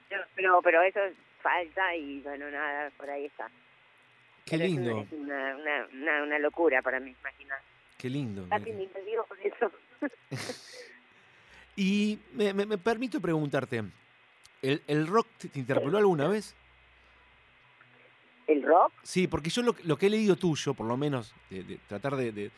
[0.10, 1.00] Pero, pero, pero eso
[1.42, 3.50] falta y bueno, nada, por ahí está.
[4.46, 7.60] qué Pero es una- lindo, Es una, una, una, una locura para mí, imaginar.
[7.98, 8.48] qué lindo.
[8.50, 9.72] Casi me digo por eso.
[11.78, 13.84] Y me, me- me permito preguntarte,
[14.62, 16.54] ¿el, el rock te te interpeló alguna vez?
[18.48, 18.92] ¿El rock?
[19.04, 21.78] Sí, porque yo lo, que- lo que he leído tuyo, por lo menos, de, de
[21.88, 22.52] tratar de, de-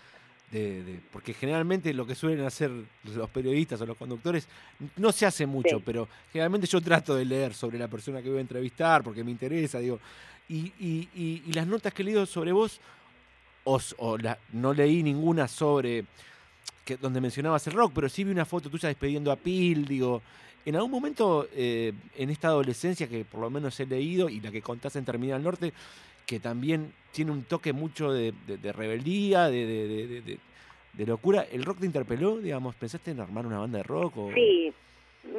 [0.51, 2.71] de- de- Porque generalmente lo que suelen hacer
[3.03, 4.47] los periodistas o los conductores
[4.97, 5.84] no se hace mucho, Sí.
[5.86, 9.32] pero generalmente yo trato de leer sobre la persona que voy a entrevistar porque me
[9.32, 9.99] interesa, digo.
[10.47, 12.79] Y, y- y- y las notas que he leído sobre vos,
[13.65, 16.05] o, s- o la- no leí ninguna sobre
[16.89, 20.21] que, donde mencionabas el rock, pero sí vi una foto tuya despidiendo a Pil, digo.
[20.65, 24.52] En algún momento, eh, en esta adolescencia que por lo menos he leído y la
[24.52, 25.71] que contás en Terminal Norte,
[26.25, 30.39] que también tiene un toque mucho de, de- de rebeldía, de, de- de- de- de-
[30.93, 32.38] de locura, ¿el rock te interpeló?
[32.38, 34.17] Digamos, ¿pensaste en armar una banda de rock?
[34.17, 34.32] O...
[34.34, 34.73] Sí.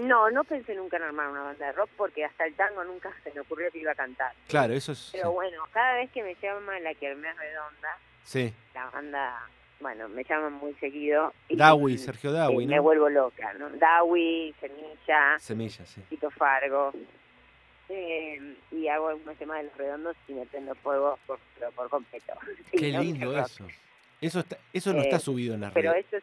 [0.03, 3.13] No, no pensé nunca en armar una banda de rock porque hasta el tango nunca
[3.25, 4.33] se me ocurrió que iba a cantar.
[4.49, 5.09] Claro, eso es...
[5.13, 9.41] Pero bueno, cada vez que me llama la que me redonda, Sí, la banda,
[9.81, 11.33] bueno, me llaman muy seguido.
[11.49, 12.83] y, Dawi, mm, Sergio Dawi, eh, Me ¿no?
[12.83, 13.71] vuelvo loca, ¿no?
[13.71, 16.03] Dawi, Semilla, Semillas, sí.
[16.09, 16.93] Tito Fargo.
[17.89, 21.89] eh, y hago algunos temas de los redondos y me prendo fuego por, pero por
[21.91, 22.35] completo.
[22.73, 23.67] Qué no, lindo eso.
[24.21, 26.07] Eso, está, eso no está Eh, subido en las Pero redes.
[26.09, 26.17] eso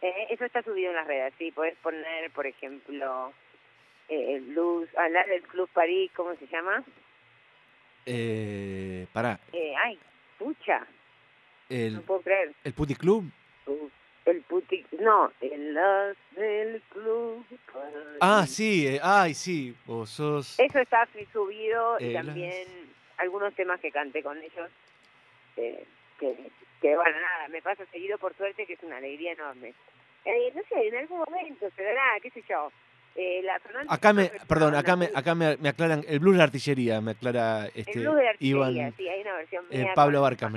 [0.00, 1.52] es, eso está subido en las redes, sí.
[1.52, 3.32] Puedes poner, por ejemplo,
[4.08, 6.82] el blues, hablar del Club París, ¿cómo se llama?
[8.06, 9.98] Eh, pará, Eh, ay,
[10.38, 10.86] pucha,
[11.68, 12.52] no el, puedo creer.
[12.64, 13.30] el Puti Club.
[13.66, 13.88] Uh,
[14.26, 15.78] El puti, no, el
[16.36, 17.44] del Club.
[18.20, 20.58] Ah, sí, eh, ay, sí, vos sos...
[20.58, 22.66] Eso está así subido y también
[23.18, 24.70] algunos temas que canté con ellos.
[25.56, 25.84] eh,
[26.18, 26.34] que,
[26.80, 29.74] que, bueno, nada, me pasa seguido por suerte, que es una alegría enorme.
[30.24, 32.72] Eh, no sé, en algún momento se dará, qué sé yo.
[33.14, 36.44] Eh, la Acá me, perdón, acá me, acá me, me aclaran, el blues de la
[36.44, 39.92] artillería, me aclara este, El blues de artillería, Iván, sí, hay una versión eh, mía
[39.94, 40.50] Pablo Barca,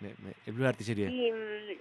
[0.00, 1.08] me- me- me- el blues de artillería.
[1.08, 1.78] Y, mm,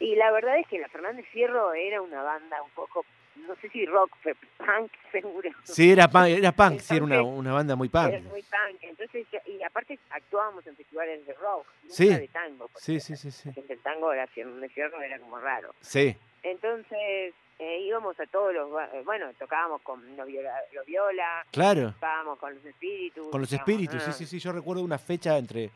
[0.00, 3.04] y la verdad es que la Fernández Fierro era una banda un poco,
[3.46, 5.50] no sé si rock, pero punk seguro.
[5.64, 8.30] Sí, era punk, era punk, sí, era una, una banda muy Era punk.
[8.30, 8.82] muy punk.
[8.82, 12.08] Entonces, y aparte actuábamos en festivales de rock, nunca Sí.
[12.08, 12.70] de tango.
[12.76, 13.50] Sí, sí, sí, sí.
[13.68, 15.74] El tango era de fierro era como raro.
[15.80, 21.44] Sí, Entonces, eh, íbamos a todos los, eh, bueno, tocábamos con los viola, los viola
[21.52, 23.28] claro, tocábamos con los espíritus.
[23.28, 25.70] con los espíritus, sí, ah, sí, sí, yo recuerdo una fecha entre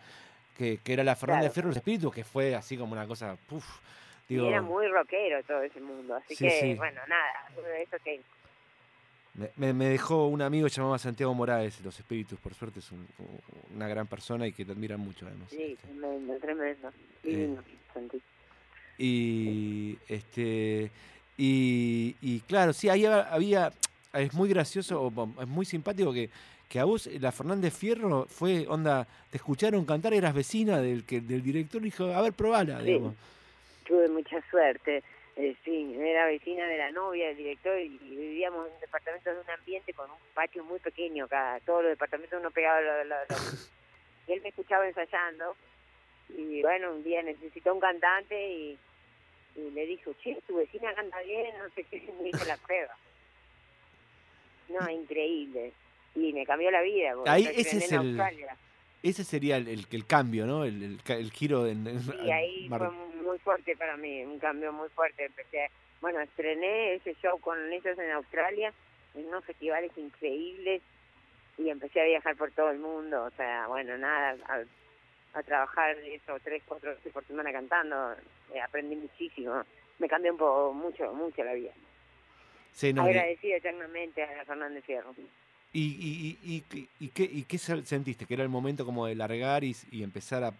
[0.56, 1.54] que, que era la Fernández Claro.
[1.54, 3.36] Ferro y los espíritus, que fue así como una cosa,
[4.28, 6.14] digo, era muy rockero todo ese mundo.
[6.16, 6.74] Así Sí, que, sí.
[6.74, 8.20] bueno, nada, uno de esos que
[9.34, 13.06] me, me- me dejó un amigo llamado Santiago Morales, los espíritus, por suerte es un-
[13.74, 15.48] una gran persona y que te admiran mucho además.
[15.50, 15.86] Sí, este.
[15.88, 16.88] tremendo, tremendo.
[16.88, 16.92] Eh,
[17.22, 17.62] Divino.
[18.98, 20.90] Y este
[21.36, 23.72] y, y claro, sí, ahí había, había-
[24.14, 26.30] es muy gracioso, es muy simpático que,
[26.68, 31.20] que a vos la Fernández Fierro fue onda, te escucharon cantar, eras vecina del que
[31.20, 32.86] del director y dijo, a ver, probala, Sí.
[32.86, 33.14] digamos.
[33.86, 35.02] Tuve mucha suerte.
[35.36, 39.38] Eh, sí, era vecina de la novia del director y vivíamos en un departamento de
[39.40, 41.60] un ambiente con un patio muy pequeño acá.
[41.64, 43.36] Todos los departamentos uno pegado del otro.
[44.26, 45.54] Y él me escuchaba ensayando
[46.36, 48.78] y bueno, un día necesitó un cantante y,
[49.56, 52.96] y le dijo, che, tu vecina canta bien, no sé qué, me hizo la prueba.
[54.68, 55.72] No, increíble.
[56.16, 57.14] Y me cambió la vida.
[57.26, 58.56] Ahí ese es el- Australia.
[59.02, 60.64] ese sería el, el, el cambio, ¿no?
[60.64, 61.86] El, el, giro en,
[62.32, 65.26] ahí Mar- fue mu- muy fuerte para mí, un cambio muy fuerte.
[65.26, 68.72] Empecé, bueno, estrené ese show con ellos en Australia,
[69.14, 70.82] en unos festivales increíbles,
[71.58, 73.24] y empecé a viajar por todo el mundo.
[73.24, 78.14] O sea, bueno, nada, a, a trabajar eso tres, cuatro veces por semana cantando,
[78.54, 79.62] eh, aprendí muchísimo.
[79.98, 81.72] Me cambió un poco, mucho, mucho la vida.
[82.72, 85.14] Sí, no, Agradecida eternamente a Fernández Fierro.
[85.72, 85.82] Y,
[86.42, 88.24] y, y, y- qué, ¿Y qué se- sentiste?
[88.26, 90.52] Que era el momento como de largar y, empezar a...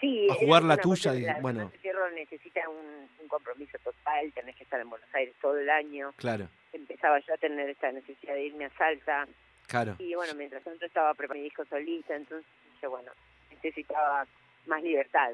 [0.00, 1.58] Sí, jugar la tuya, la bueno.
[1.60, 5.68] Fernández Fierro necesita un, un compromiso total, tenés que estar en Buenos Aires todo el
[5.68, 6.12] año.
[6.16, 9.26] Claro, empezaba yo a tener esta necesidad de irme a Salta
[9.66, 9.96] claro.
[9.98, 12.46] y bueno, mientras tanto estaba preparando mi disco solista, entonces
[12.80, 13.10] yo bueno,
[13.50, 14.24] necesitaba
[14.66, 15.32] más libertad,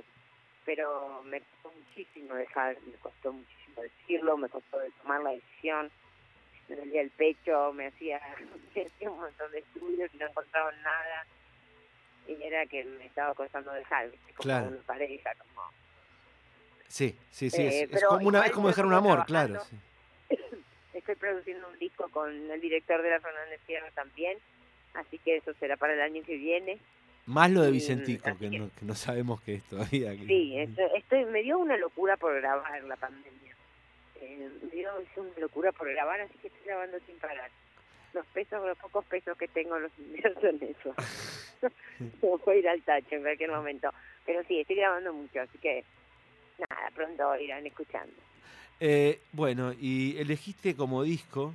[0.64, 5.90] pero me costó muchísimo dejar, me costó muchísimo decirlo, me costó tomar la decisión,
[6.68, 8.20] me dolía el pecho, me hacía,
[8.74, 11.26] me hacía un montón de estudios y no encontraba nada
[12.26, 14.32] y era que me estaba costando dejar, ¿viste?
[14.34, 14.68] como Claro.
[14.68, 15.62] una pareja, como
[16.88, 17.66] Sí, sí, sí.
[17.66, 19.60] es- Eh, es, como, una, es como dejar un amor, claro.
[19.64, 19.76] sí.
[20.94, 24.36] Estoy produciendo un disco con el director de la Fernández Fierro también,
[24.94, 26.78] así que eso será para el año que viene.
[27.26, 30.12] Más lo de Vicentico, que que- no, que no sabemos qué es todavía.
[30.14, 33.47] Sí, estoy, me dio una locura por grabar la pandemia.
[34.20, 37.50] Eh, me dio es una locura por grabar, así que estoy grabando sin parar.
[38.14, 40.94] Los pesos, los pocos pesos que tengo los invierto en eso.
[42.20, 43.90] voy a ir al tacho en cualquier momento.
[44.24, 45.84] Pero sí, estoy grabando mucho, así que
[46.58, 48.12] nada, pronto irán escuchando.
[48.80, 51.54] Eh, bueno, y elegiste como disco,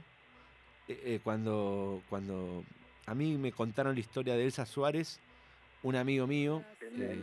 [0.88, 2.64] eh, eh, cuando, cuando
[3.05, 5.20] a mí me contaron la historia de Elsa Suárez,
[5.84, 7.20] un amigo mío, eh,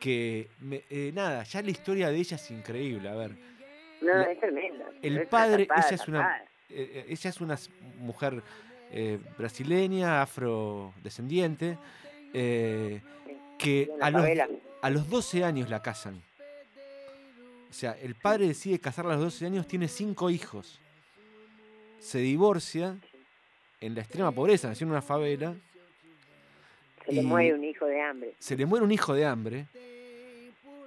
[0.00, 3.30] que, me- eh, nada, ya la historia de ella es increíble, a ver.
[4.00, 4.84] No, La- es tremendo.
[5.02, 7.58] el Es padre, zarpada, ella es una, eh, eh, ella es una
[7.98, 8.42] mujer
[8.92, 11.78] eh, brasileña, afrodescendiente,
[12.32, 13.00] eh,
[13.58, 14.24] que a los,
[14.82, 16.22] a los 12 años la casan.
[17.68, 20.80] O sea, el padre decide casarla a los 12 años, tiene cinco hijos.
[21.98, 22.96] Se divorcia
[23.80, 25.54] en la extrema pobreza, nació en una favela,
[27.04, 28.34] Se le muere un hijo de hambre.
[28.38, 29.66] se le muere un hijo de hambre.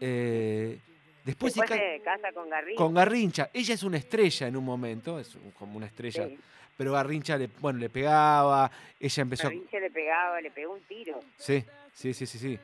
[0.02, 0.80] eh,
[1.24, 2.78] después se Después se casa con Garrincha.
[2.84, 3.50] con Garrincha.
[3.54, 6.40] Ella es una estrella en un momento, es como una estrella, Sí.
[6.78, 9.44] pero Garrincha le, bueno, le pegaba, ella empezó...
[9.44, 11.20] Garrincha le pegaba, le pegó un tiro.
[11.38, 11.64] Sí,
[11.94, 12.60] sí, sí, sí, sí.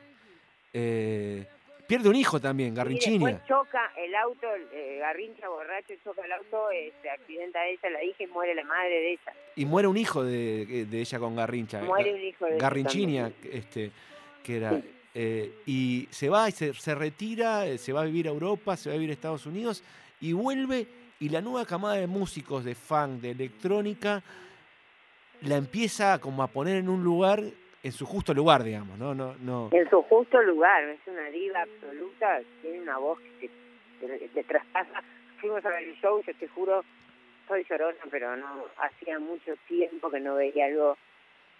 [0.72, 1.46] Eh,
[1.86, 6.92] pierde un hijo también, después choca el auto, eh, Garrincha borracho choca el auto, eh,
[7.00, 9.32] se accidenta ella, la hija y muere la madre de ella.
[9.54, 11.80] Y muere un hijo de, de ella con Garrincha.
[11.82, 13.90] Muere un hijo de ella Garrinchinia, este,
[14.42, 14.80] que era.
[15.18, 18.76] Eh, y se va y se, se retira, eh, se va a vivir a Europa,
[18.76, 19.82] se va a vivir a Estados Unidos
[20.20, 20.86] y vuelve.
[21.18, 24.22] Y la nueva camada de músicos, de funk, de electrónica,
[25.40, 27.42] la empieza como a poner en un lugar,
[27.82, 29.14] en su justo lugar, digamos, ¿no?
[29.14, 33.48] no, no En su justo lugar, es una diva absoluta, tiene una voz que
[34.00, 35.02] te, te- traspasa.
[35.40, 36.84] Fuimos a ver el show, yo te juro,
[37.48, 40.98] soy llorona, pero no, hacía mucho tiempo que no veía algo.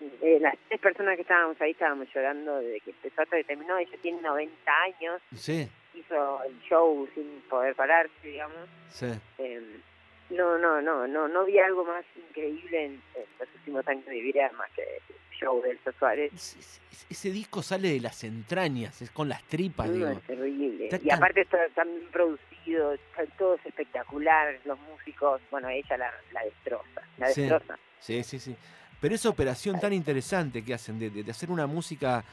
[0.01, 3.79] Eh, las tres personas que estábamos ahí estábamos llorando desde que empezó hasta que terminó.
[3.79, 8.69] Ella tiene 90 años, Sí, hizo el show sin poder pararse, digamos.
[8.91, 9.07] sí.
[9.39, 9.81] Eh,
[10.29, 14.21] no, no, no, no, no vi algo más increíble en, en los últimos años de
[14.21, 16.33] vida más que el show de Elsa Suárez.
[16.35, 20.09] Ese, ese disco sale de las entrañas, es con las tripas, No, digo.
[20.09, 20.85] es terrible.
[20.87, 25.69] Está Y tan- aparte está tan bien producido, está- todo es espectacular, los músicos, bueno,
[25.69, 27.43] ella la, la destroza, la Sí.
[27.43, 27.79] destroza.
[28.01, 28.57] Sí, sí, sí.
[29.01, 32.25] Pero esa operación tan interesante que hacen de, de- hacer una música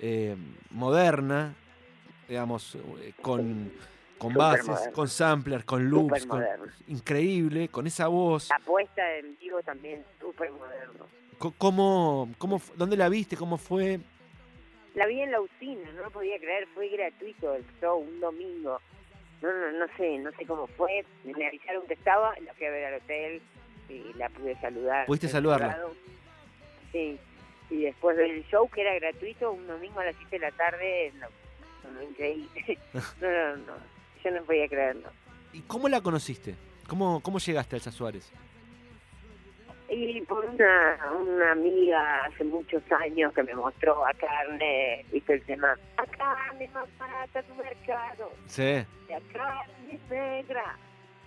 [0.00, 0.36] eh,
[0.70, 1.54] moderna,
[2.28, 3.72] digamos, eh, con,
[4.18, 6.44] con bases, con samplers, con loops, con-
[6.88, 8.48] increíble, con esa voz.
[8.50, 11.06] La puesta en vivo también súper moderno.
[11.58, 13.36] ¿Cómo, cómo, ¿Dónde la viste?
[13.36, 14.00] ¿Cómo fue?
[14.94, 18.80] La vi en la usina, no lo podía creer, fue gratuito el show, un domingo.
[19.42, 21.04] No, no, no sé, no sé cómo fue.
[21.24, 23.42] Me avisaron que estaba, la fui a ver al hotel
[23.88, 25.06] y la pude saludar.
[25.06, 25.72] ¿Pudiste saludarla?
[25.74, 25.94] privado.
[26.92, 27.18] Sí.
[27.70, 31.12] Y después del show, que era gratuito, un domingo a las 7 de la tarde,
[31.18, 31.26] no,
[31.90, 32.78] no, increíble.
[33.20, 33.72] No, no, no.
[34.22, 35.08] Yo no podía creerlo.
[35.52, 36.54] ¿Y cómo la conociste?
[36.88, 38.30] ¿Cómo, cómo llegaste a Elsa Suárez?
[39.88, 45.42] Y por una, una amiga hace muchos años que me mostró a carne, viste el
[45.42, 48.32] tema, a carne más barata tu mercado.
[48.46, 48.84] Sí.
[49.08, 50.76] la carne negra.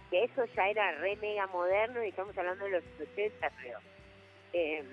[0.10, 3.80] Que eso ya era re mega moderno y estamos hablando de los 80, creo.
[4.54, 4.84] Eh,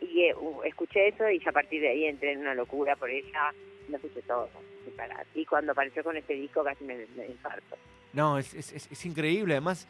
[0.00, 2.94] y eh, uh, escuché eso y ya a partir de ahí entré en una locura
[2.96, 3.52] por ella.
[3.88, 4.48] Lo escuché todo,
[4.84, 5.26] sin parar.
[5.34, 7.76] Y cuando apareció con este disco casi me, me infarto.
[8.12, 9.54] No, es, es- es- es increíble.
[9.54, 9.88] Además,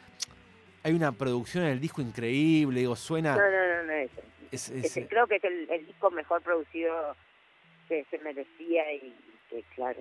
[0.83, 2.79] hay una producción en el disco increíble.
[2.79, 3.35] Digo, suena.
[3.35, 4.11] No, no, no, no es.
[4.51, 7.15] es- es es- el- creo que es el, el disco mejor producido
[7.89, 9.13] que se merecía y
[9.49, 9.99] que claro,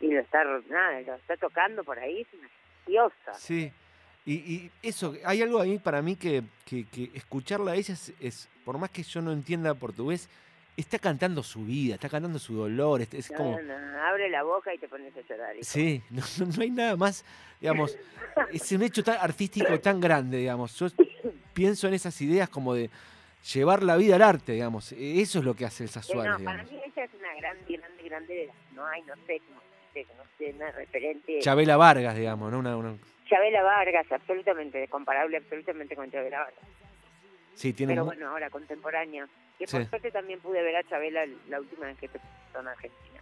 [0.00, 2.48] y lo está, nada, lo está tocando por ahí, es una
[3.38, 3.72] Sí.
[4.26, 8.12] Y, y eso, hay algo ahí para mí que, que, que escucharla a ella es,
[8.20, 10.28] es, por más que yo no entienda portugués,
[10.76, 13.60] está cantando su vida, está cantando su dolor, es, es No, como...
[13.60, 15.54] no, no, abre la boca y te pones a llorar.
[15.54, 15.64] hijo.
[15.64, 17.22] Sí, no, no- hay nada más,
[17.60, 17.96] digamos,
[18.52, 20.74] es un hecho tan artístico tan grande, digamos.
[20.78, 20.86] Yo
[21.52, 22.88] pienso en esas ideas como de
[23.52, 24.90] llevar la vida al arte, digamos.
[24.92, 26.72] Eso es lo que hace Que Suárez, no, para digamos.
[26.72, 29.40] mí ella es una grande, grande, grande no hay, no sé,
[30.02, 31.38] que no sé, una referente.
[31.40, 32.58] Chabela Vargas, digamos, ¿no?
[32.58, 32.96] Una, una-
[33.28, 36.64] Chabela Vargas, absolutamente, comparable absolutamente con Chabela Vargas.
[37.54, 39.26] sí, tiene Pero bueno, ahora contemporánea.
[39.58, 39.76] Que Sí.
[39.76, 43.20] por suerte también pude ver a Chabela la última vez que se presentó en Argentina.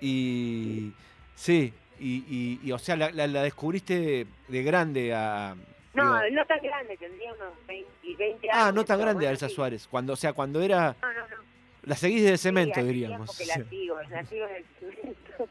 [0.00, 0.92] Y
[1.34, 5.56] sí, y, y- y, o sea, la, la- la descubriste de grande a...
[5.94, 8.62] No, digo, no tan grande, tendría unos 20, 20 años.
[8.66, 9.54] ah, no tan grande a bueno, Elsa sí.
[9.54, 9.88] Suárez.
[9.88, 10.94] Cuando, o sea, cuando era...
[11.02, 11.36] No, no, no.
[11.88, 13.34] La seguís de cemento, Sí, diríamos.
[13.36, 15.48] tiempo que la sigo, la sigo el cemento.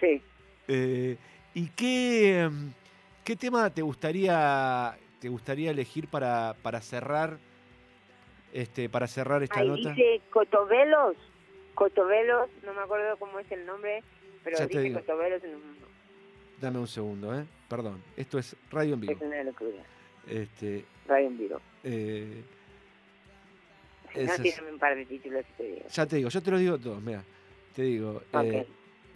[0.00, 0.22] Sí.
[0.68, 1.16] Eh,
[1.54, 2.72] ¿Y qué, em,
[3.24, 7.38] qué tema te gustaría te gustaría elegir para, para cerrar
[8.52, 9.90] este para cerrar esta Ahí nota?
[9.90, 11.16] dice Cotobelos,
[11.74, 14.02] Cotobelos, no me acuerdo cómo es el nombre,
[14.44, 15.00] pero Ya dice digo.
[15.00, 15.78] Cotobelos en un-
[16.60, 17.44] Dame un segundo, ¿eh?
[17.68, 18.02] Perdón.
[18.16, 19.78] Esto es radio en es una locura.
[20.28, 21.60] Este, Radio en vivo.
[21.84, 22.42] eh,
[24.14, 25.86] Si no, tírame un par de títulos y te digo.
[25.88, 27.22] ya te digo, yo te lo digo todos, mira.
[27.74, 28.66] Te digo, eh,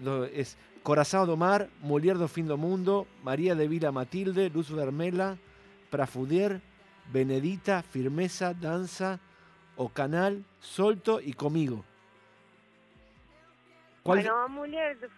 [0.01, 4.71] lo- es Corazao do Mar, Molière do Fin do Mundo, María de Vila Matilde, Luz
[4.71, 5.37] Vermela,
[5.91, 6.61] Prafudier,
[7.13, 9.19] Benedita, Firmeza, Danza,
[9.77, 11.85] O Canal, Solto y Comigo.
[14.03, 15.09] ¿Cuál Bueno, Muller de de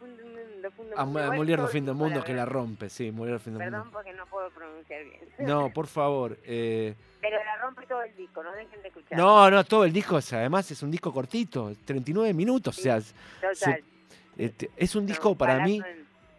[0.70, 1.32] Fundo Ah, Mundo, todo
[1.66, 3.92] el Fin tiempo Mundo que la rompe, sí, Molière do Fin Perdón Mundo.
[3.94, 5.20] porque no puedo pronunciar bien.
[5.38, 6.38] No, por favor.
[6.44, 9.16] eh, Pero la rompe todo el disco, no dejen de escuchar.
[9.18, 13.00] no, no, todo el disco, es- además es un disco cortito, 39 minutos, o sea,
[13.00, 13.82] se- Total.
[14.36, 15.80] este, es un No, disco para mí,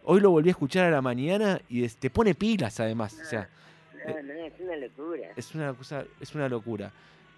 [0.03, 3.49] hoy lo volví a escuchar a la mañana y te pone pilas además, o sea,
[4.07, 5.27] No, no, es una locura.
[5.35, 6.91] es una cosa, es una locura.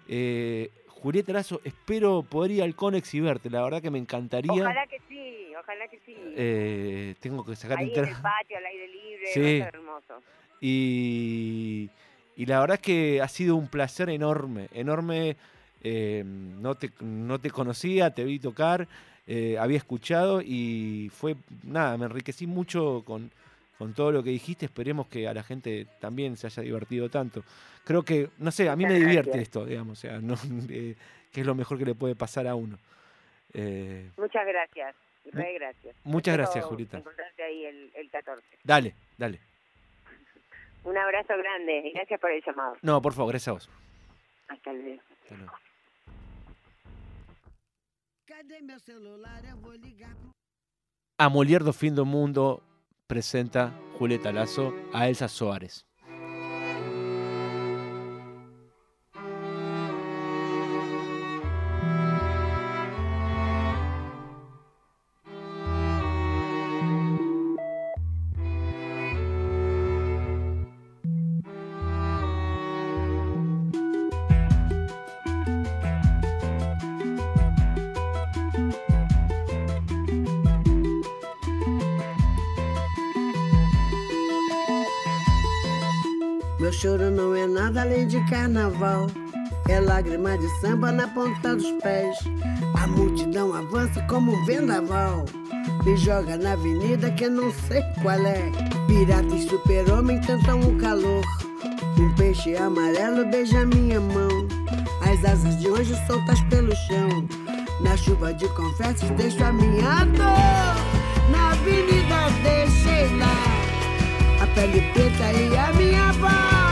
[0.06, 0.70] Eh,
[1.02, 4.52] Julieta Lazo, espero poder ir al Conex y verte, la verdad que me encantaría.
[4.64, 6.14] Ojalá que sí, ojalá que sí.
[6.36, 8.08] Eh, tengo que sacar Ahí en entrada.
[8.16, 9.58] el patio, al aire libre, Sí.
[9.60, 10.14] hermoso.
[10.60, 11.88] Y,
[12.36, 15.36] y la verdad es que ha sido un placer enorme, enorme.
[15.84, 18.88] eh, no, te, no te conocía, te vi tocar,
[19.28, 23.30] eh, había escuchado y fue, nada, me enriquecí mucho con,
[23.78, 24.66] con todo lo que dijiste.
[24.66, 27.42] Esperemos que a la gente también se haya divertido tanto.
[27.84, 30.34] Creo que, no sé, a mí me divierte esto, digamos, o sea, no,
[30.68, 30.94] eh,
[31.32, 32.78] que es lo mejor que le puede pasar a uno.
[33.54, 34.94] Eh, Muchas gracias,
[35.32, 35.96] re gracias.
[36.04, 36.98] muchas Espero gracias, Julieta.
[36.98, 38.42] Encontrarte ahí el, el 14.
[38.64, 39.40] dale, dale.
[40.84, 42.76] Un abrazo grande y gracias por el llamado.
[42.82, 43.70] No, por favor, gracias a vos.
[44.48, 45.02] Hasta luego.
[45.22, 45.52] Hasta luego.
[48.26, 49.42] Cadê meu celular?
[49.44, 50.30] Eu vou ligar pro.
[51.18, 52.62] A Molière do Fin do Mundo
[53.08, 55.87] presenta Julieta Lazo a Elsa Soares.
[86.80, 89.08] Choro não é nada além de carnaval.
[89.68, 92.16] É lágrima de samba na ponta dos pés.
[92.80, 95.24] A multidão avança como um vendaval.
[95.84, 98.52] Me joga na avenida que eu não sei qual é.
[98.86, 101.24] Pirata e super-homem tentam o calor.
[101.98, 104.46] Um peixe amarelo beija minha mão.
[105.02, 107.26] As asas de anjo soltas pelo chão.
[107.80, 111.32] Na chuva de confetes deixo a minha dor.
[111.32, 114.44] Na avenida deixei lá.
[114.44, 116.67] A pele preta e a minha voz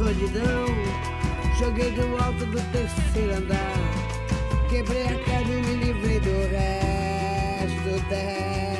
[0.00, 0.66] solidão
[1.58, 3.74] Joguei do alto do terceiro andar.
[4.70, 8.79] Quebrei a cara e me livrei do resto dessa